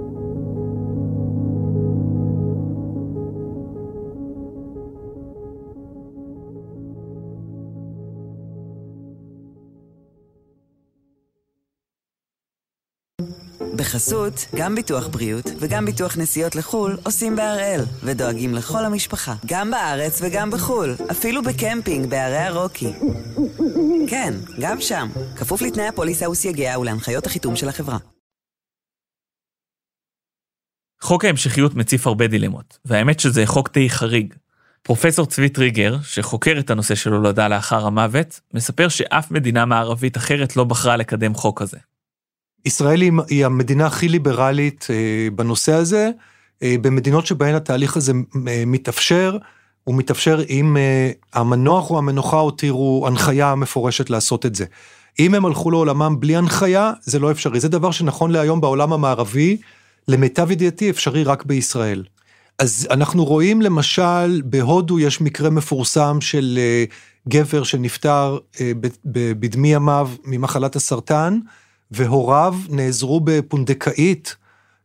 בחסות, 13.94 14.46
גם 14.56 14.76
ביטוח 14.76 15.08
בריאות 15.08 15.46
וגם 15.60 15.86
ביטוח 15.86 16.18
נסיעות 16.18 16.56
לחו"ל 16.56 16.98
עושים 17.04 17.36
בהראל, 17.36 17.82
ודואגים 18.04 18.56
לכל 18.56 18.86
המשפחה, 18.86 19.36
גם 19.46 19.72
בארץ 19.72 20.22
וגם 20.22 20.52
בחו"ל, 20.52 20.96
אפילו 21.12 21.42
בקמפינג 21.44 22.10
בערי 22.10 22.38
הרוקי. 22.38 22.94
כן, 24.08 24.34
גם 24.60 24.82
שם, 24.82 25.10
כפוף 25.36 25.62
לתנאי 25.62 25.88
הפוליסה 25.88 26.30
וסייגיה 26.30 26.80
ולהנחיות 26.80 27.26
החיתום 27.26 27.56
של 27.56 27.70
החברה. 27.70 27.98
חוק 31.02 31.26
ההמשכיות 31.26 31.76
מציף 31.76 32.08
הרבה 32.08 32.28
דילמות, 32.28 32.80
והאמת 32.86 33.20
שזה 33.20 33.46
חוק 33.46 33.74
די 33.74 33.90
חריג. 33.90 34.34
פרופסור 34.82 35.26
צבי 35.26 35.50
טריגר, 35.50 35.98
שחוקר 36.04 36.56
את 36.60 36.70
הנושא 36.70 36.96
של 36.96 37.14
הולדה 37.14 37.48
לאחר 37.48 37.86
המוות, 37.86 38.40
מספר 38.54 38.88
שאף 38.90 39.32
מדינה 39.32 39.66
מערבית 39.66 40.18
אחרת 40.18 40.56
לא 40.56 40.64
בחרה 40.64 40.98
לקדם 40.98 41.34
חוק 41.34 41.62
כזה. 41.62 41.78
ישראל 42.66 43.02
היא 43.30 43.46
המדינה 43.46 43.86
הכי 43.86 44.08
ליברלית 44.08 44.88
בנושא 45.36 45.74
הזה, 45.74 46.10
במדינות 46.64 47.26
שבהן 47.26 47.56
התהליך 47.56 47.98
הזה 47.98 48.14
מתאפשר, 48.68 49.38
הוא 49.84 49.96
מתאפשר 49.96 50.42
אם 50.50 50.78
המנוח 51.34 51.90
או 51.90 51.98
המנוחה 51.98 52.38
הותירו 52.38 53.04
הנחיה 53.08 53.56
מפורשת 53.56 54.10
לעשות 54.10 54.46
את 54.46 54.56
זה. 54.56 54.66
אם 55.20 55.36
הם 55.36 55.46
הלכו 55.46 55.72
לעולמם 55.72 56.16
בלי 56.20 56.36
הנחיה, 56.36 56.92
זה 57.02 57.20
לא 57.20 57.32
אפשרי. 57.32 57.60
זה 57.60 57.70
דבר 57.70 57.92
שנכון 57.92 58.32
להיום 58.32 58.62
בעולם 58.62 58.94
המערבי, 58.94 59.58
למיטב 60.08 60.52
ידיעתי 60.52 60.90
אפשרי 60.90 61.24
רק 61.24 61.46
בישראל. 61.46 62.04
אז 62.60 62.88
אנחנו 62.92 63.26
רואים 63.26 63.62
למשל, 63.62 64.42
בהודו 64.46 65.00
יש 65.00 65.22
מקרה 65.22 65.50
מפורסם 65.50 66.22
של 66.22 66.60
גבר 67.30 67.64
שנפטר 67.64 68.38
בדמי 69.06 69.74
ימיו 69.74 70.10
ממחלת 70.26 70.76
הסרטן, 70.76 71.40
והוריו 71.96 72.56
נעזרו 72.70 73.20
בפונדקאית 73.20 74.36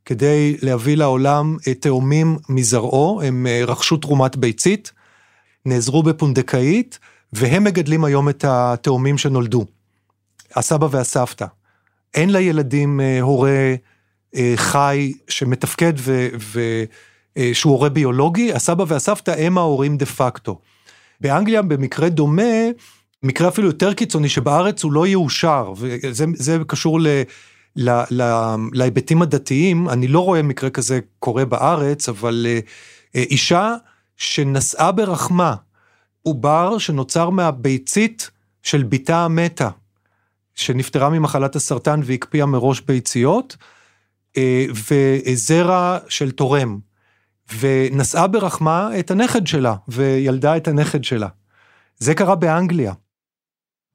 כדי 0.04 0.56
להביא 0.62 0.96
לעולם 0.96 1.56
תאומים 1.80 2.36
מזרעו, 2.48 3.22
הם 3.24 3.46
רכשו 3.66 3.96
תרומת 3.96 4.36
ביצית, 4.36 4.92
נעזרו 5.66 6.02
בפונדקאית, 6.02 6.98
והם 7.32 7.64
מגדלים 7.64 8.04
היום 8.04 8.28
את 8.28 8.44
התאומים 8.48 9.18
שנולדו, 9.18 9.64
הסבא 10.54 10.88
והסבתא. 10.90 11.46
אין 12.14 12.32
לילדים 12.32 13.00
הורה 13.20 13.74
חי 14.56 15.12
שמתפקד 15.28 15.92
ושהוא 17.36 17.72
הורה 17.72 17.88
ביולוגי, 17.88 18.52
הסבא 18.52 18.84
והסבתא 18.88 19.34
הם 19.38 19.58
ההורים 19.58 19.96
דה 19.96 20.06
פקטו. 20.06 20.60
באנגליה 21.20 21.62
במקרה 21.62 22.08
דומה, 22.08 22.52
מקרה 23.22 23.48
אפילו 23.48 23.66
יותר 23.66 23.94
קיצוני 23.94 24.28
שבארץ 24.28 24.84
הוא 24.84 24.92
לא 24.92 25.06
יאושר, 25.06 25.72
וזה 25.76 26.56
קשור 26.66 27.00
להיבטים 28.72 29.22
הדתיים, 29.22 29.88
אני 29.88 30.08
לא 30.08 30.20
רואה 30.20 30.42
מקרה 30.42 30.70
כזה 30.70 31.00
קורה 31.18 31.44
בארץ, 31.44 32.08
אבל 32.08 32.46
אה, 32.46 32.60
אישה 33.14 33.74
שנשאה 34.16 34.92
ברחמה 34.92 35.54
עובר 36.22 36.78
שנוצר 36.78 37.30
מהביצית 37.30 38.30
של 38.62 38.82
בתה 38.82 39.24
המתה, 39.24 39.68
שנפטרה 40.54 41.10
ממחלת 41.10 41.56
הסרטן 41.56 42.00
והקפיאה 42.04 42.46
מראש 42.46 42.80
ביציות, 42.80 43.56
אה, 44.36 44.66
וזרע 44.88 45.98
של 46.08 46.30
תורם, 46.30 46.78
ונשאה 47.58 48.26
ברחמה 48.26 48.90
את 48.98 49.10
הנכד 49.10 49.46
שלה, 49.46 49.74
וילדה 49.88 50.56
את 50.56 50.68
הנכד 50.68 51.04
שלה. 51.04 51.28
זה 51.98 52.14
קרה 52.14 52.34
באנגליה. 52.34 52.92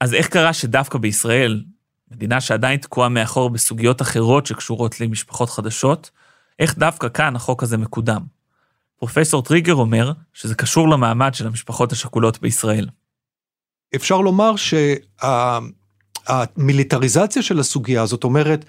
אז 0.03 0.13
איך 0.13 0.27
קרה 0.27 0.53
שדווקא 0.53 0.97
בישראל, 0.97 1.63
מדינה 2.11 2.41
שעדיין 2.41 2.79
תקועה 2.79 3.09
מאחור 3.09 3.49
בסוגיות 3.49 4.01
אחרות 4.01 4.45
שקשורות 4.45 5.01
למשפחות 5.01 5.49
חדשות, 5.49 6.11
איך 6.59 6.77
דווקא 6.77 7.09
כאן 7.09 7.35
החוק 7.35 7.63
הזה 7.63 7.77
מקודם? 7.77 8.21
פרופסור 8.99 9.43
טריגר 9.43 9.73
אומר 9.73 10.11
שזה 10.33 10.55
קשור 10.55 10.89
למעמד 10.89 11.33
של 11.33 11.47
המשפחות 11.47 11.91
השכולות 11.91 12.41
בישראל. 12.41 12.87
אפשר 13.95 14.21
לומר 14.21 14.53
שהמיליטריזציה 16.27 17.41
של 17.41 17.59
הסוגיה, 17.59 18.05
זאת 18.05 18.23
אומרת, 18.23 18.65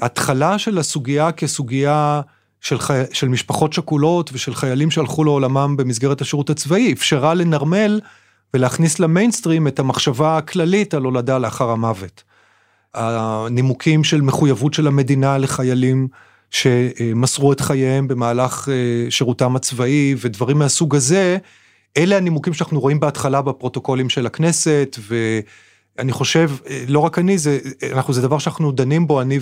ההתחלה 0.00 0.58
של 0.58 0.78
הסוגיה 0.78 1.32
כסוגיה 1.32 2.20
של, 2.60 2.78
חי... 2.78 3.02
של 3.12 3.28
משפחות 3.28 3.72
שכולות 3.72 4.30
ושל 4.32 4.54
חיילים 4.54 4.90
שהלכו 4.90 5.24
לעולמם 5.24 5.76
במסגרת 5.76 6.20
השירות 6.20 6.50
הצבאי, 6.50 6.92
אפשרה 6.92 7.34
לנרמל 7.34 8.00
ולהכניס 8.56 8.98
למיינסטרים 8.98 9.68
את 9.68 9.78
המחשבה 9.78 10.36
הכללית 10.36 10.94
על 10.94 11.02
הולדה 11.02 11.38
לאחר 11.38 11.70
המוות. 11.70 12.22
הנימוקים 12.94 14.04
של 14.04 14.20
מחויבות 14.20 14.74
של 14.74 14.86
המדינה 14.86 15.38
לחיילים 15.38 16.08
שמסרו 16.50 17.52
את 17.52 17.60
חייהם 17.60 18.08
במהלך 18.08 18.68
אה, 18.68 19.10
שירותם 19.10 19.56
הצבאי 19.56 20.14
ודברים 20.20 20.58
מהסוג 20.58 20.94
הזה, 20.94 21.38
אלה 21.96 22.16
הנימוקים 22.16 22.54
שאנחנו 22.54 22.80
רואים 22.80 23.00
בהתחלה 23.00 23.42
בפרוטוקולים 23.42 24.08
של 24.08 24.26
הכנסת, 24.26 24.96
ואני 25.08 26.12
חושב, 26.12 26.50
אה, 26.70 26.84
לא 26.88 26.98
רק 26.98 27.18
אני, 27.18 27.38
זה, 27.38 27.58
אנחנו, 27.92 28.14
זה 28.14 28.22
דבר 28.22 28.38
שאנחנו 28.38 28.72
דנים 28.72 29.06
בו, 29.06 29.20
אני 29.20 29.38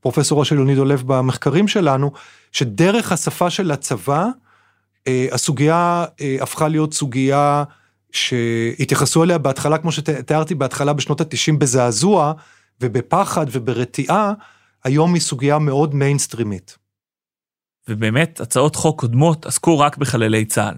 ופרופסור 0.00 0.40
רשל 0.40 0.56
יוניד 0.56 0.76
דולב 0.76 1.02
במחקרים 1.06 1.68
שלנו, 1.68 2.12
שדרך 2.52 3.12
השפה 3.12 3.50
של 3.50 3.70
הצבא, 3.70 4.26
אה, 5.08 5.26
הסוגיה 5.32 6.04
הפכה 6.40 6.68
להיות 6.68 6.94
סוגיה 6.94 7.64
שהתייחסו 8.12 9.24
אליה 9.24 9.38
בהתחלה, 9.38 9.78
כמו 9.78 9.92
שתיארתי 9.92 10.54
בהתחלה 10.54 10.92
בשנות 10.92 11.20
התשעים 11.20 11.58
בזעזוע 11.58 12.32
ובפחד 12.80 13.46
וברתיעה, 13.52 14.32
היום 14.84 15.14
היא 15.14 15.22
סוגיה 15.22 15.58
מאוד 15.58 15.94
מיינסטרימית. 15.94 16.78
ובאמת, 17.88 18.40
הצעות 18.40 18.76
חוק 18.76 19.00
קודמות 19.00 19.46
עסקו 19.46 19.78
רק 19.78 19.96
בחללי 19.96 20.44
צה"ל, 20.44 20.74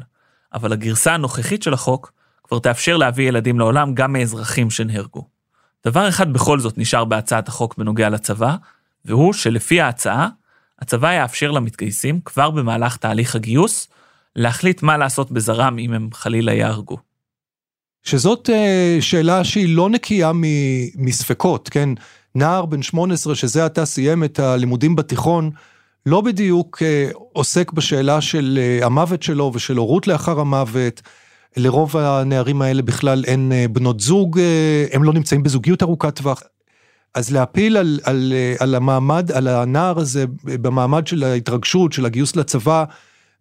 אבל 0.55 0.73
הגרסה 0.73 1.15
הנוכחית 1.15 1.63
של 1.63 1.75
החוק 1.75 2.13
כבר 2.45 2.59
תאפשר 2.59 2.97
להביא 2.97 3.29
ילדים 3.29 3.59
לעולם 3.59 3.95
גם 3.95 4.13
מאזרחים 4.13 4.71
שנהרגו. 4.71 5.29
דבר 5.87 6.09
אחד 6.09 6.33
בכל 6.33 6.61
זאת 6.61 6.79
נשאר 6.79 7.05
בהצעת 7.05 7.49
החוק 7.49 7.79
בנוגע 7.79 8.09
לצבא, 8.09 8.57
והוא 9.05 9.33
שלפי 9.33 9.81
ההצעה, 9.81 10.29
הצבא 10.79 11.13
יאפשר 11.13 11.51
למתגייסים 11.51 12.21
כבר 12.21 12.51
במהלך 12.51 12.97
תהליך 12.97 13.37
הגיוס, 13.37 13.89
להחליט 14.37 14.83
מה 14.83 14.97
לעשות 14.97 15.31
בזרם 15.31 15.79
אם 15.79 15.93
הם 15.93 16.09
חלילה 16.13 16.53
יהרגו. 16.53 17.08
שזאת 18.03 18.51
אה, 18.51 18.97
שאלה 19.01 19.45
שהיא 19.45 19.77
לא 19.77 19.91
נקייה 19.91 20.33
מספקות, 20.97 21.69
כן? 21.69 21.89
נער 22.35 22.67
בן 22.67 22.83
18 22.83 23.35
שזה 23.35 23.65
עתה 23.65 23.85
סיים 23.85 24.25
את 24.25 24.39
הלימודים 24.39 24.97
בתיכון, 24.97 25.51
לא 26.07 26.21
בדיוק 26.21 26.83
אה, 26.83 27.09
עוסק 27.33 27.73
בשאלה 27.73 28.21
של 28.21 28.59
אה, 28.63 28.87
המוות 28.87 29.23
שלו 29.23 29.51
ושל 29.55 29.77
הורות 29.77 30.07
לאחר 30.07 30.41
המוות. 30.41 31.03
לרוב 31.57 31.97
הנערים 31.97 32.63
האלה 32.63 32.83
בכלל 32.83 33.25
אין 33.27 33.53
בנות 33.73 34.01
זוג, 34.01 34.41
הם 34.93 35.05
לא 35.05 35.13
נמצאים 35.13 35.43
בזוגיות 35.43 35.83
ארוכת 35.83 36.17
טווח. 36.17 36.43
אז 37.15 37.33
להפיל 37.33 37.77
על, 37.77 38.01
על, 38.03 38.33
על 38.59 38.75
המעמד, 38.75 39.33
על 39.33 39.49
הנער 39.49 39.99
הזה, 39.99 40.25
במעמד 40.45 41.07
של 41.07 41.25
ההתרגשות, 41.25 41.93
של 41.93 42.07
הגיוס 42.07 42.37
לצבא, 42.37 42.85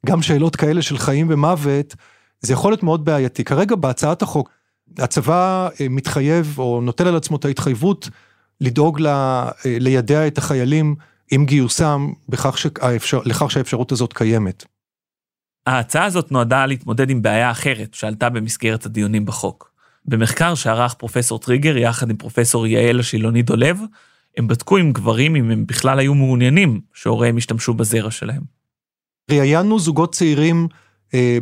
גם 0.06 0.22
שאלות 0.22 0.56
כאלה 0.56 0.82
של 0.82 0.98
חיים 0.98 1.28
ומוות, 1.30 1.96
זה 2.42 2.54
יכול 2.54 2.72
להיות 2.72 2.84
מאוד 2.84 3.06
בעייתי. 3.06 3.44
כרגע 3.44 3.76
בהצעת 3.76 4.22
החוק, 4.22 4.50
הצבא 4.98 5.70
אה, 5.82 5.90
מתחייב 5.90 6.56
או 6.58 6.82
נוטל 6.82 7.08
על 7.08 7.16
עצמו 7.16 7.38
את 7.38 7.46
ההתחייבות 7.46 8.10
לדאוג 8.62 9.02
ל, 9.02 9.08
אה, 9.08 9.52
לידע 9.66 10.28
את 10.28 10.38
החיילים 10.38 10.96
עם 11.32 11.46
גיוסם 11.46 12.12
בכך 12.30 12.58
שהאפשר, 12.58 13.20
לכך 13.26 13.52
שהאפשרות 13.52 13.92
הזאת 13.92 14.14
קיימת. 14.14 14.66
ההצעה 15.66 16.06
הזאת 16.06 16.32
נועדה 16.32 16.66
להתמודד 16.66 17.10
עם 17.10 17.22
בעיה 17.22 17.52
אחרת 17.52 17.94
שעלתה 17.94 18.30
במסגרת 18.30 18.86
הדיונים 18.86 19.26
בחוק. 19.26 19.72
במחקר 20.06 20.56
שערך 20.56 20.94
פרופסור 20.94 21.40
טריגר 21.40 21.78
יחד 21.78 22.10
עם 22.10 22.18
פרופסור 22.18 22.68
יעל 22.68 23.00
השילוני 23.00 23.42
דולב, 23.42 23.80
הם 24.38 24.48
בדקו 24.48 24.78
עם 24.78 24.92
גברים 24.92 25.36
אם 25.36 25.52
הם 25.52 25.66
בכלל 25.66 26.00
היו 26.00 26.14
מעוניינים 26.14 26.82
שהוריהם 26.94 27.38
ישתמשו 27.38 27.74
בזרע 27.74 28.12
שלהם. 28.12 28.42
ראיינו 29.32 29.80
זוגות 29.80 30.14
צעירים 30.14 30.68
אה, 30.72 30.78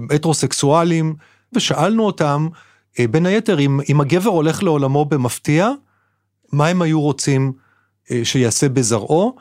הטרוסקסואלים 0.10 1.15
ושאלנו 1.54 2.06
אותם 2.06 2.47
אה, 2.99 3.08
בין 3.08 3.25
היתר, 3.25 3.60
אם, 3.60 3.80
אם 3.89 4.01
הגבר 4.01 4.30
הולך 4.30 4.63
לעולמו 4.63 5.06
במפתיע, 5.06 5.69
מה 6.54 6.67
הם 6.67 6.82
היו 6.82 7.01
רוצים 7.01 7.54
אה, 8.12 8.21
שיעשה 8.23 8.69
בזרעו, 8.69 9.36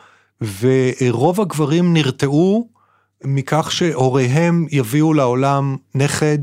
ורוב 0.60 1.40
הגברים 1.40 1.92
נרתעו 1.92 2.68
מכך 3.24 3.72
שהוריהם 3.72 4.66
יביאו 4.70 5.14
לעולם 5.14 5.76
נכד 5.94 6.38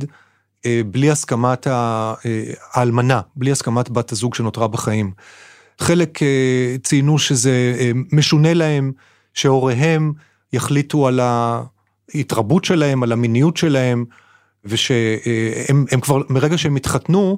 אה, 0.66 0.82
בלי 0.92 1.12
הסכמת 1.12 1.68
האלמנה, 2.74 3.22
בלי 3.36 3.52
הסכמת 3.52 3.90
בת 3.90 4.12
הזוג 4.12 4.36
שנותרה 4.36 4.68
בחיים. 4.68 5.12
חלק 5.80 6.20
ציינו 6.84 7.20
שזה 7.20 7.76
משונה 8.12 8.54
להם, 8.54 8.92
שהוריהם 9.34 10.14
יחליטו 10.54 11.08
על 11.08 11.20
ההתרבות 12.16 12.66
שלהם, 12.66 13.04
על 13.04 13.12
המיניות 13.12 13.58
שלהם, 13.58 14.06
ושהם 14.66 15.86
כבר, 16.02 16.22
מרגע 16.30 16.58
שהם 16.58 16.76
התחתנו, 16.76 17.38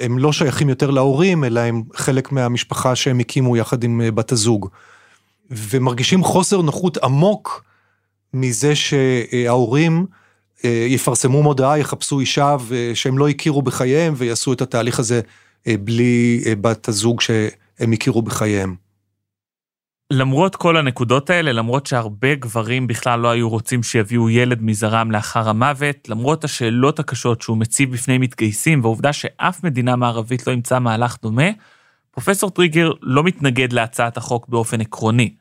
הם 0.00 0.18
לא 0.18 0.32
שייכים 0.32 0.68
יותר 0.68 0.90
להורים, 0.90 1.44
אלא 1.44 1.60
הם 1.60 1.82
חלק 1.94 2.32
מהמשפחה 2.32 2.96
שהם 2.96 3.18
הקימו 3.18 3.56
יחד 3.56 3.84
עם 3.84 4.00
אה, 4.00 4.10
בת 4.10 4.32
הזוג. 4.32 4.68
ומרגישים 5.50 6.24
חוסר 6.24 6.62
נוחות 6.62 6.96
עמוק 6.96 7.64
מזה 8.34 8.72
שההורים 8.74 10.06
אה, 10.64 10.86
יפרסמו 10.88 11.42
מודעה, 11.42 11.78
יחפשו 11.78 12.20
אישה 12.20 12.56
שהם 12.94 13.18
לא 13.18 13.28
הכירו 13.28 13.62
בחייהם 13.62 14.14
ויעשו 14.16 14.52
את 14.52 14.60
התהליך 14.60 14.98
הזה 14.98 15.20
אה, 15.66 15.74
בלי 15.80 16.44
בת 16.60 16.88
הזוג 16.88 17.20
שהם 17.20 17.92
הכירו 17.92 18.22
בחייהם. 18.22 18.87
למרות 20.12 20.56
כל 20.56 20.76
הנקודות 20.76 21.30
האלה, 21.30 21.52
למרות 21.52 21.86
שהרבה 21.86 22.34
גברים 22.34 22.86
בכלל 22.86 23.20
לא 23.20 23.30
היו 23.30 23.48
רוצים 23.48 23.82
שיביאו 23.82 24.30
ילד 24.30 24.62
מזרם 24.62 25.10
לאחר 25.10 25.48
המוות, 25.48 26.08
למרות 26.08 26.44
השאלות 26.44 26.98
הקשות 26.98 27.42
שהוא 27.42 27.56
מציב 27.56 27.92
בפני 27.92 28.18
מתגייסים, 28.18 28.80
והעובדה 28.84 29.12
שאף 29.12 29.64
מדינה 29.64 29.96
מערבית 29.96 30.46
לא 30.46 30.52
אימצה 30.52 30.78
מהלך 30.78 31.16
דומה, 31.22 31.48
פרופסור 32.10 32.50
טריגר 32.50 32.92
לא 33.02 33.22
מתנגד 33.22 33.72
להצעת 33.72 34.16
החוק 34.16 34.48
באופן 34.48 34.80
עקרוני. 34.80 35.34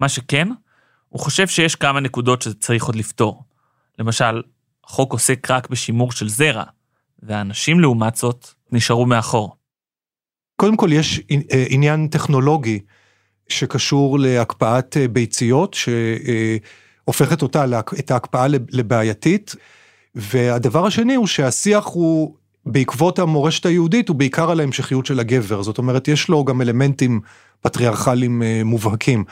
מה 0.00 0.08
שכן, 0.08 0.48
הוא 1.08 1.20
חושב 1.20 1.46
שיש 1.46 1.74
כמה 1.74 2.00
נקודות 2.00 2.42
שזה 2.42 2.54
צריך 2.54 2.84
עוד 2.84 2.96
לפתור. 2.96 3.42
למשל, 3.98 4.42
החוק 4.84 5.12
עוסק 5.12 5.50
רק 5.50 5.70
בשימור 5.70 6.12
של 6.12 6.28
זרע, 6.28 6.64
והאנשים 7.22 7.80
לעומת 7.80 8.16
זאת 8.16 8.48
נשארו 8.72 9.06
מאחור. 9.06 9.56
קודם 10.56 10.76
כל 10.76 10.88
יש 10.92 11.20
עניין 11.70 12.08
טכנולוגי. 12.08 12.80
שקשור 13.48 14.18
להקפאת 14.18 14.96
אה, 14.96 15.08
ביציות, 15.08 15.76
שהופכת 17.04 17.42
אותה, 17.42 17.64
את 17.98 18.10
ההקפאה 18.10 18.46
לבעייתית. 18.48 19.54
והדבר 20.14 20.86
השני 20.86 21.14
הוא 21.14 21.26
שהשיח 21.26 21.84
הוא, 21.86 22.34
בעקבות 22.66 23.18
המורשת 23.18 23.66
היהודית, 23.66 24.08
הוא 24.08 24.16
בעיקר 24.16 24.50
על 24.50 24.60
ההמשכיות 24.60 25.06
של 25.06 25.20
הגבר. 25.20 25.62
זאת 25.62 25.78
אומרת, 25.78 26.08
יש 26.08 26.28
לו 26.28 26.44
גם 26.44 26.60
אלמנטים 26.60 27.20
פטריארכליים 27.60 28.42
אה, 28.42 28.60
מובהקים. 28.64 29.24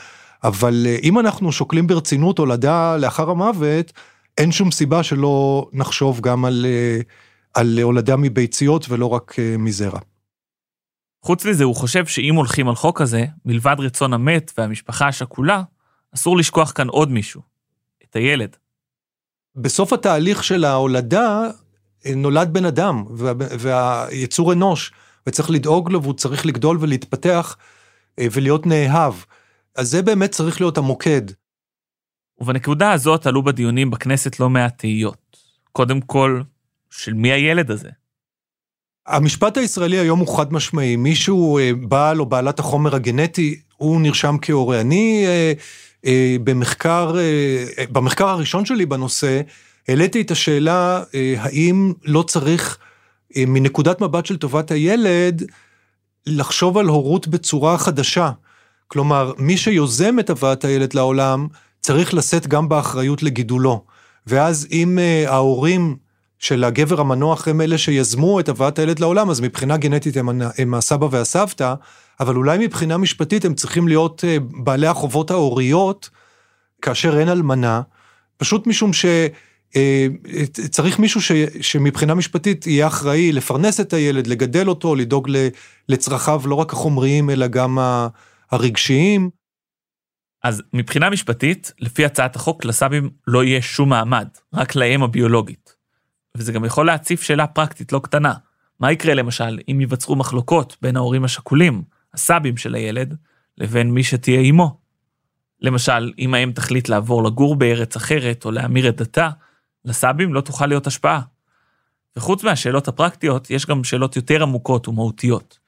אבל 0.43 0.83
אה, 0.85 0.97
אם 1.03 1.19
אנחנו 1.19 1.51
שוקלים 1.51 1.87
ברצינות 1.87 2.37
הולדה 2.39 2.97
לאחר 2.97 3.29
המוות, 3.29 3.93
אין 4.37 4.51
שום 4.51 4.71
סיבה 4.71 5.03
שלא 5.03 5.67
נחשוב 5.73 6.21
גם 6.21 6.45
על, 6.45 6.65
על 7.53 7.79
הולדה 7.79 8.15
מביציות 8.15 8.85
ולא 8.89 9.05
רק 9.05 9.35
מזרע. 9.59 9.99
חוץ 11.27 11.45
מזה, 11.45 11.63
הוא 11.63 11.75
חושב 11.75 12.05
שאם 12.05 12.35
הולכים 12.35 12.69
על 12.69 12.75
חוק 12.75 13.01
כזה, 13.01 13.25
מלבד 13.45 13.75
רצון 13.79 14.13
המת 14.13 14.51
והמשפחה 14.57 15.07
השכולה, 15.07 15.63
אסור 16.15 16.37
לשכוח 16.37 16.71
כאן 16.71 16.87
עוד 16.87 17.11
מישהו, 17.11 17.41
את 18.03 18.15
הילד. 18.15 18.55
בסוף 19.55 19.93
התהליך 19.93 20.43
של 20.43 20.65
ההולדה 20.65 21.49
אה, 22.05 22.15
נולד 22.15 22.53
בן 22.53 22.65
אדם, 22.65 23.03
וה, 23.09 23.33
והיצור 23.37 24.53
אנוש, 24.53 24.91
וצריך 25.27 25.49
לדאוג 25.49 25.91
לו 25.91 26.01
והוא 26.01 26.13
צריך 26.13 26.45
לגדול 26.45 26.77
ולהתפתח, 26.81 27.57
אה, 28.19 28.27
ולהיות 28.31 28.65
נאהב. 28.65 29.13
אז 29.75 29.89
זה 29.89 30.01
באמת 30.01 30.31
צריך 30.31 30.61
להיות 30.61 30.77
המוקד. 30.77 31.21
ובנקודה 32.39 32.91
הזאת 32.91 33.27
עלו 33.27 33.43
בדיונים 33.43 33.91
בכנסת 33.91 34.39
לא 34.39 34.49
מעט 34.49 34.77
תהיות. 34.77 35.37
קודם 35.71 36.01
כל, 36.01 36.41
של 36.89 37.13
מי 37.13 37.31
הילד 37.31 37.71
הזה? 37.71 37.89
המשפט 39.07 39.57
הישראלי 39.57 39.97
היום 39.97 40.19
הוא 40.19 40.37
חד 40.37 40.53
משמעי, 40.53 40.95
מישהו 40.95 41.57
אה, 41.57 41.71
בעל 41.81 42.19
או 42.19 42.25
בעלת 42.25 42.59
החומר 42.59 42.95
הגנטי, 42.95 43.59
הוא 43.77 44.01
נרשם 44.01 44.35
כהורה. 44.41 44.81
אני 44.81 45.23
אה, 45.25 45.53
אה, 46.05 46.35
במחקר, 46.43 47.15
אה, 47.17 47.85
במחקר 47.91 48.27
הראשון 48.27 48.65
שלי 48.65 48.85
בנושא, 48.85 49.41
העליתי 49.87 50.21
את 50.21 50.31
השאלה 50.31 51.03
אה, 51.15 51.35
האם 51.37 51.93
לא 52.05 52.23
צריך 52.23 52.77
אה, 53.35 53.43
מנקודת 53.47 54.01
מבט 54.01 54.25
של 54.25 54.37
טובת 54.37 54.71
הילד, 54.71 55.43
לחשוב 56.25 56.77
על 56.77 56.87
הורות 56.87 57.27
בצורה 57.27 57.77
חדשה. 57.77 58.31
כלומר, 58.87 59.33
מי 59.37 59.57
שיוזם 59.57 60.19
את 60.19 60.29
הבאת 60.29 60.65
הילד 60.65 60.93
לעולם, 60.93 61.47
צריך 61.81 62.13
לשאת 62.13 62.47
גם 62.47 62.69
באחריות 62.69 63.23
לגידולו. 63.23 63.83
ואז 64.27 64.67
אם 64.71 64.99
uh, 64.99 65.29
ההורים 65.29 65.95
של 66.39 66.63
הגבר 66.63 67.01
המנוח 67.01 67.47
הם 67.47 67.61
אלה 67.61 67.77
שיזמו 67.77 68.39
את 68.39 68.49
הבאת 68.49 68.79
הילד 68.79 68.99
לעולם, 68.99 69.29
אז 69.29 69.41
מבחינה 69.41 69.77
גנטית 69.77 70.17
הם, 70.17 70.41
הם 70.57 70.73
הסבא 70.73 71.07
והסבתא, 71.11 71.73
אבל 72.19 72.35
אולי 72.35 72.57
מבחינה 72.57 72.97
משפטית 72.97 73.45
הם 73.45 73.53
צריכים 73.53 73.87
להיות 73.87 74.23
uh, 74.23 74.43
בעלי 74.63 74.87
החובות 74.87 75.31
ההוריות, 75.31 76.09
כאשר 76.81 77.19
אין 77.19 77.29
אלמנה, 77.29 77.81
פשוט 78.37 78.67
משום 78.67 78.93
ש... 78.93 79.05
אה, 79.75 80.07
צריך 80.71 80.99
מישהו 80.99 81.21
ש, 81.21 81.31
שמבחינה 81.61 82.13
משפטית 82.13 82.67
יהיה 82.67 82.87
אחראי 82.87 83.31
לפרנס 83.31 83.79
את 83.79 83.93
הילד, 83.93 84.27
לגדל 84.27 84.69
אותו, 84.69 84.95
לדאוג 84.95 85.29
לצרכיו 85.89 86.41
לא 86.45 86.55
רק 86.55 86.73
החומריים 86.73 87.29
אלא 87.29 87.47
גם 87.47 87.77
הרגשיים. 88.51 89.29
אז 90.43 90.63
מבחינה 90.73 91.09
משפטית, 91.09 91.71
לפי 91.79 92.05
הצעת 92.05 92.35
החוק, 92.35 92.65
לסבים 92.65 93.09
לא 93.27 93.43
יהיה 93.43 93.61
שום 93.61 93.89
מעמד, 93.89 94.27
רק 94.53 94.75
לאם 94.75 95.03
הביולוגית. 95.03 95.66
וזה 96.37 96.51
גם 96.51 96.65
יכול 96.65 96.85
להציף 96.85 97.21
שאלה 97.21 97.47
פרקטית 97.47 97.93
לא 97.93 97.99
קטנה. 97.99 98.33
מה 98.79 98.91
יקרה 98.91 99.13
למשל 99.13 99.59
אם 99.71 99.81
ייווצרו 99.81 100.15
מחלוקות 100.15 100.77
בין 100.81 100.97
ההורים 100.97 101.23
השכולים, 101.23 101.83
הסבים 102.13 102.57
של 102.57 102.75
הילד, 102.75 103.15
לבין 103.57 103.91
מי 103.91 104.03
שתהיה 104.03 104.39
אימו? 104.39 104.77
למשל, 105.61 106.13
אם 106.19 106.33
האם 106.33 106.51
תחליט 106.51 106.89
לעבור 106.89 107.23
לגור 107.23 107.55
בארץ 107.55 107.95
אחרת 107.95 108.45
או 108.45 108.51
להמיר 108.51 108.89
את 108.89 108.95
דתה, 108.95 109.29
לסבים 109.85 110.33
לא 110.33 110.41
תוכל 110.41 110.65
להיות 110.65 110.87
השפעה. 110.87 111.21
וחוץ 112.17 112.43
מהשאלות 112.43 112.87
הפרקטיות, 112.87 113.49
יש 113.51 113.65
גם 113.65 113.83
שאלות 113.83 114.15
יותר 114.15 114.43
עמוקות 114.43 114.87
ומהותיות. 114.87 115.59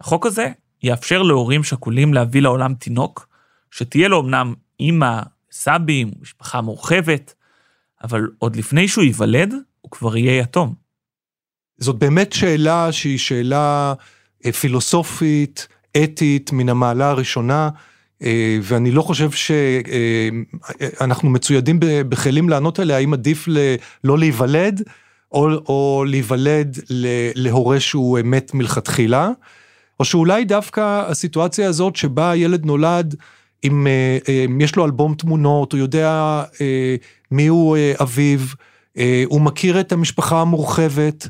החוק 0.00 0.26
הזה 0.26 0.50
יאפשר 0.82 1.22
להורים 1.22 1.64
שכולים 1.64 2.14
להביא 2.14 2.42
לעולם 2.42 2.74
תינוק, 2.74 3.28
שתהיה 3.70 4.08
לו 4.08 4.20
אמנם 4.20 4.54
אימא, 4.80 5.20
סבים, 5.50 6.10
משפחה 6.20 6.60
מורחבת, 6.60 7.34
אבל 8.04 8.28
עוד 8.38 8.56
לפני 8.56 8.88
שהוא 8.88 9.04
ייוולד, 9.04 9.54
הוא 9.86 9.90
כבר 9.90 10.16
יהיה 10.16 10.38
יתום. 10.38 10.74
זאת 11.78 11.96
באמת 11.96 12.32
שאלה 12.32 12.92
שהיא 12.92 13.18
שאלה 13.18 13.94
אה, 14.46 14.52
פילוסופית, 14.52 15.68
אתית, 16.04 16.52
מן 16.52 16.68
המעלה 16.68 17.10
הראשונה, 17.10 17.70
אה, 18.22 18.58
ואני 18.62 18.90
לא 18.90 19.02
חושב 19.02 19.30
שאנחנו 19.30 21.28
אה, 21.28 21.34
מצוידים 21.34 21.78
בכלים 21.80 22.48
לענות 22.48 22.78
עליה, 22.78 22.96
האם 22.96 23.12
עדיף 23.12 23.48
לא 24.04 24.18
להיוולד, 24.18 24.82
או, 25.32 25.48
או 25.50 26.04
להיוולד 26.06 26.78
להורה 27.34 27.80
שהוא 27.80 28.18
מת 28.24 28.54
מלכתחילה. 28.54 29.30
או 30.00 30.04
שאולי 30.04 30.44
דווקא 30.44 31.02
הסיטואציה 31.06 31.68
הזאת 31.68 31.96
שבה 31.96 32.30
הילד 32.30 32.66
נולד, 32.66 33.14
אם 33.64 33.86
יש 34.60 34.76
לו 34.76 34.84
אלבום 34.84 35.14
תמונות, 35.14 35.72
הוא 35.72 35.78
יודע 35.78 36.42
מי 37.30 37.46
הוא 37.46 37.76
אביו, 38.02 38.40
הוא 39.26 39.40
מכיר 39.40 39.80
את 39.80 39.92
המשפחה 39.92 40.40
המורחבת, 40.40 41.28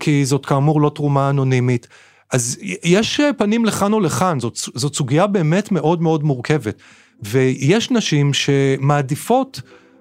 כי 0.00 0.24
זאת 0.24 0.46
כאמור 0.46 0.80
לא 0.80 0.90
תרומה 0.94 1.30
אנונימית. 1.30 1.88
אז 2.32 2.58
יש 2.84 3.20
פנים 3.38 3.64
לכאן 3.64 3.92
או 3.92 4.00
לכאן, 4.00 4.40
זאת, 4.40 4.56
זאת 4.56 4.94
סוגיה 4.94 5.26
באמת 5.26 5.72
מאוד 5.72 6.02
מאוד 6.02 6.24
מורכבת. 6.24 6.82
ויש 7.22 7.90
נשים 7.90 8.32
שמעדיפות 8.34 9.60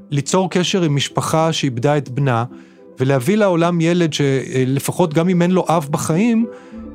ליצור 0.10 0.50
קשר 0.50 0.84
עם 0.84 0.96
משפחה 0.96 1.54
שאיבדה 1.54 1.98
את 1.98 2.10
בנה, 2.10 2.46
ולהביא 3.00 3.38
לעולם 3.38 3.82
ילד 3.82 4.14
שלפחות 4.14 5.14
גם 5.14 5.30
אם 5.30 5.42
אין 5.42 5.52
לו 5.52 5.66
אב 5.70 5.88
בחיים, 5.92 6.46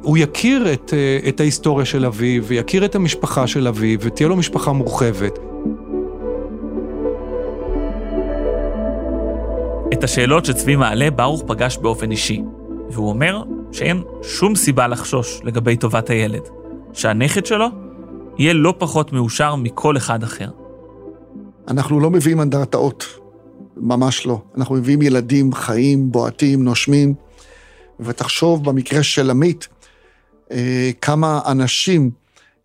הוא 0.02 0.18
יכיר 0.18 0.72
את, 0.72 0.94
אה, 0.94 1.28
את 1.28 1.40
ההיסטוריה 1.40 1.86
של 1.86 2.06
אביו, 2.06 2.44
ויכיר 2.44 2.84
את 2.84 2.94
המשפחה 2.94 3.46
של 3.46 3.68
אביו, 3.68 3.98
ותהיה 4.02 4.28
לו 4.28 4.36
משפחה 4.36 4.72
מורחבת. 4.72 5.38
את 9.92 10.04
השאלות 10.04 10.44
שצבי 10.44 10.76
מעלה 10.76 11.10
ברוך 11.10 11.42
פגש 11.46 11.76
באופן 11.76 12.10
אישי, 12.10 12.42
והוא 12.90 13.08
אומר 13.08 13.42
שאין 13.72 14.02
שום 14.22 14.56
סיבה 14.56 14.88
לחשוש 14.88 15.40
לגבי 15.44 15.76
טובת 15.76 16.10
הילד, 16.10 16.42
שהנכד 16.92 17.46
שלו 17.46 17.66
יהיה 18.38 18.52
לא 18.52 18.74
פחות 18.78 19.12
מאושר 19.12 19.54
מכל 19.54 19.96
אחד 19.96 20.22
אחר. 20.22 20.50
אנחנו 21.68 22.00
לא 22.00 22.10
מביאים 22.10 22.40
אנדרטאות, 22.40 23.04
ממש 23.76 24.26
לא. 24.26 24.42
אנחנו 24.56 24.74
מביאים 24.74 25.02
ילדים 25.02 25.52
חיים, 25.52 26.12
בועטים, 26.12 26.64
נושמים, 26.64 27.14
ותחשוב 28.00 28.64
במקרה 28.64 29.02
של 29.02 29.30
עמית, 29.30 29.68
אה, 30.50 30.90
כמה 31.00 31.40
אנשים 31.46 32.10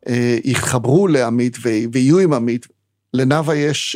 אה, 0.07 0.37
יתחברו 0.43 1.07
לעמית 1.07 1.57
ויהיו 1.91 2.19
עם 2.19 2.33
עמית. 2.33 2.67
לנאווה 3.13 3.55
יש 3.55 3.95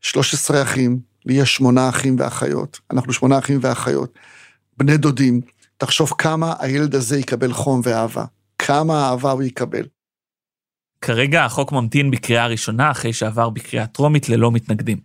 13 0.00 0.56
אה, 0.56 0.62
אחים, 0.62 1.11
לי 1.26 1.34
יש 1.34 1.56
שמונה 1.56 1.88
אחים 1.88 2.16
ואחיות. 2.18 2.80
אנחנו 2.90 3.12
שמונה 3.12 3.38
אחים 3.38 3.58
ואחיות. 3.62 4.18
בני 4.76 4.96
דודים. 4.96 5.40
תחשוב 5.78 6.12
כמה 6.18 6.54
הילד 6.58 6.94
הזה 6.94 7.18
יקבל 7.18 7.52
חום 7.52 7.80
ואהבה. 7.84 8.24
כמה 8.58 9.08
אהבה 9.08 9.30
הוא 9.30 9.42
יקבל. 9.42 9.86
כרגע 11.00 11.44
החוק 11.44 11.72
ממתין 11.72 12.10
בקריאה 12.10 12.46
ראשונה 12.46 12.90
אחרי 12.90 13.12
שעבר 13.12 13.50
בקריאה 13.50 13.86
טרומית 13.86 14.28
ללא 14.28 14.52
מתנגדים. 14.52 14.98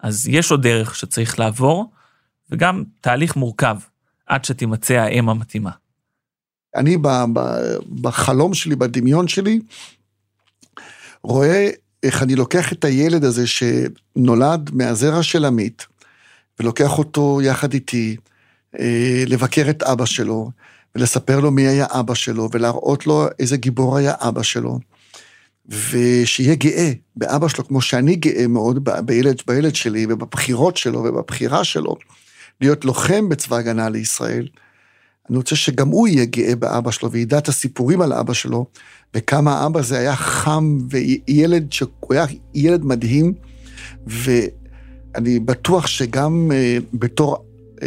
אז 0.00 0.28
יש 0.28 0.50
עוד 0.50 0.62
דרך 0.62 0.94
שצריך 0.94 1.38
לעבור, 1.38 1.92
וגם 2.50 2.84
תהליך 3.00 3.36
מורכב, 3.36 3.76
עד 4.26 4.44
שתימצא 4.44 4.94
האם 4.94 5.28
המתאימה. 5.28 5.70
אני 6.76 6.96
בחלום 8.00 8.54
שלי, 8.54 8.76
בדמיון 8.76 9.28
שלי, 9.28 9.60
רואה 11.22 11.70
איך 12.02 12.22
אני 12.22 12.34
לוקח 12.34 12.72
את 12.72 12.84
הילד 12.84 13.24
הזה 13.24 13.44
שנולד 13.46 14.70
מהזרע 14.72 15.22
של 15.22 15.44
עמית, 15.44 15.86
ולוקח 16.60 16.98
אותו 16.98 17.40
יחד 17.42 17.72
איתי 17.74 18.16
אה, 18.78 19.24
לבקר 19.26 19.70
את 19.70 19.82
אבא 19.82 20.06
שלו, 20.06 20.50
ולספר 20.94 21.40
לו 21.40 21.50
מי 21.50 21.66
היה 21.66 21.86
אבא 21.90 22.14
שלו, 22.14 22.48
ולהראות 22.52 23.06
לו 23.06 23.26
איזה 23.38 23.56
גיבור 23.56 23.96
היה 23.96 24.14
אבא 24.18 24.42
שלו, 24.42 24.78
ושיהיה 25.68 26.54
גאה 26.54 26.92
באבא 27.16 27.48
שלו, 27.48 27.68
כמו 27.68 27.80
שאני 27.80 28.16
גאה 28.16 28.46
מאוד 28.46 28.88
בילד, 29.04 29.42
בילד 29.46 29.74
שלי, 29.74 30.06
ובבחירות 30.08 30.76
שלו, 30.76 30.98
ובבחירה 30.98 31.64
שלו, 31.64 31.96
להיות 32.60 32.84
לוחם 32.84 33.28
בצבא 33.28 33.56
הגנה 33.56 33.88
לישראל. 33.88 34.48
אני 35.30 35.36
רוצה 35.36 35.56
שגם 35.56 35.88
הוא 35.88 36.08
יהיה 36.08 36.24
גאה 36.24 36.56
באבא 36.56 36.90
שלו 36.90 37.10
וידע 37.10 37.38
את 37.38 37.48
הסיפורים 37.48 38.00
על 38.00 38.12
אבא 38.12 38.32
שלו, 38.32 38.66
וכמה 39.14 39.58
האבא 39.58 39.80
הזה 39.80 39.98
היה 39.98 40.16
חם 40.16 40.78
וילד, 40.90 41.72
שהוא 41.72 41.90
היה 42.10 42.26
ילד 42.54 42.84
מדהים, 42.84 43.32
ואני 44.06 45.38
בטוח 45.38 45.86
שגם 45.86 46.50
uh, 46.50 46.84
בתור 46.94 47.36
uh, 47.76 47.80
uh, 47.80 47.84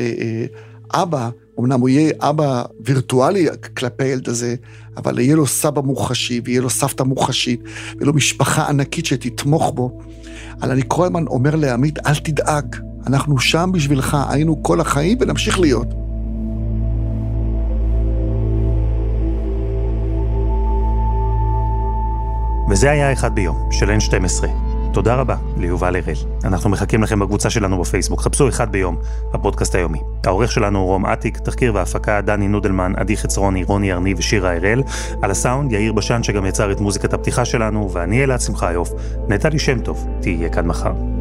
אבא, 0.93 1.29
אמנם 1.59 1.79
הוא 1.79 1.89
יהיה 1.89 2.13
אבא 2.19 2.63
וירטואלי 2.85 3.47
כלפי 3.77 4.03
הילד 4.03 4.29
הזה, 4.29 4.55
אבל 4.97 5.19
יהיה 5.19 5.35
לו 5.35 5.47
סבא 5.47 5.81
מוחשי, 5.81 6.41
ויהיה 6.43 6.61
לו 6.61 6.69
סבתא 6.69 7.03
מוחשית, 7.03 7.61
ויהיה 7.63 8.05
לו 8.05 8.13
משפחה 8.13 8.69
ענקית 8.69 9.05
שתתמוך 9.05 9.71
בו. 9.75 9.99
אבל 10.61 10.71
אני 10.71 10.81
כל 10.87 11.05
הזמן 11.05 11.27
אומר 11.27 11.55
לעמית, 11.55 11.99
אל 12.07 12.15
תדאג, 12.15 12.75
אנחנו 13.07 13.39
שם 13.39 13.69
בשבילך, 13.73 14.17
היינו 14.29 14.63
כל 14.63 14.81
החיים 14.81 15.17
ונמשיך 15.21 15.59
להיות. 15.59 15.87
וזה 22.69 22.91
היה 22.91 23.13
אחד 23.13 23.35
ביום, 23.35 23.69
של 23.71 23.89
N12. 23.89 24.47
תודה 24.93 25.15
רבה 25.15 25.35
ליובל 25.57 25.95
הראל. 25.95 26.15
אנחנו 26.43 26.69
מחכים 26.69 27.03
לכם 27.03 27.19
בקבוצה 27.19 27.49
שלנו 27.49 27.81
בפייסבוק. 27.81 28.21
חפשו 28.21 28.49
אחד 28.49 28.71
ביום, 28.71 28.97
הפודקאסט 29.33 29.75
היומי. 29.75 29.99
העורך 30.25 30.51
שלנו 30.51 30.79
הוא 30.79 30.87
רום 30.87 31.05
אטיק, 31.05 31.37
תחקיר 31.37 31.75
והפקה 31.75 32.21
דני 32.21 32.47
נודלמן, 32.47 32.93
עדי 32.95 33.17
חצרוני, 33.17 33.63
רוני 33.63 33.93
ארני 33.93 34.13
ושירה 34.17 34.55
הראל. 34.55 34.83
על 35.21 35.31
הסאונד 35.31 35.71
יאיר 35.71 35.93
בשן 35.93 36.23
שגם 36.23 36.45
יצר 36.45 36.71
את 36.71 36.79
מוזיקת 36.79 37.13
הפתיחה 37.13 37.45
שלנו, 37.45 37.91
ואני 37.91 38.23
אלעד 38.23 38.41
שמחיוף. 38.41 38.89
נטלי 39.27 39.59
שם 39.59 39.79
טוב, 39.79 40.07
תהיה 40.21 40.49
כאן 40.49 40.67
מחר. 40.67 41.20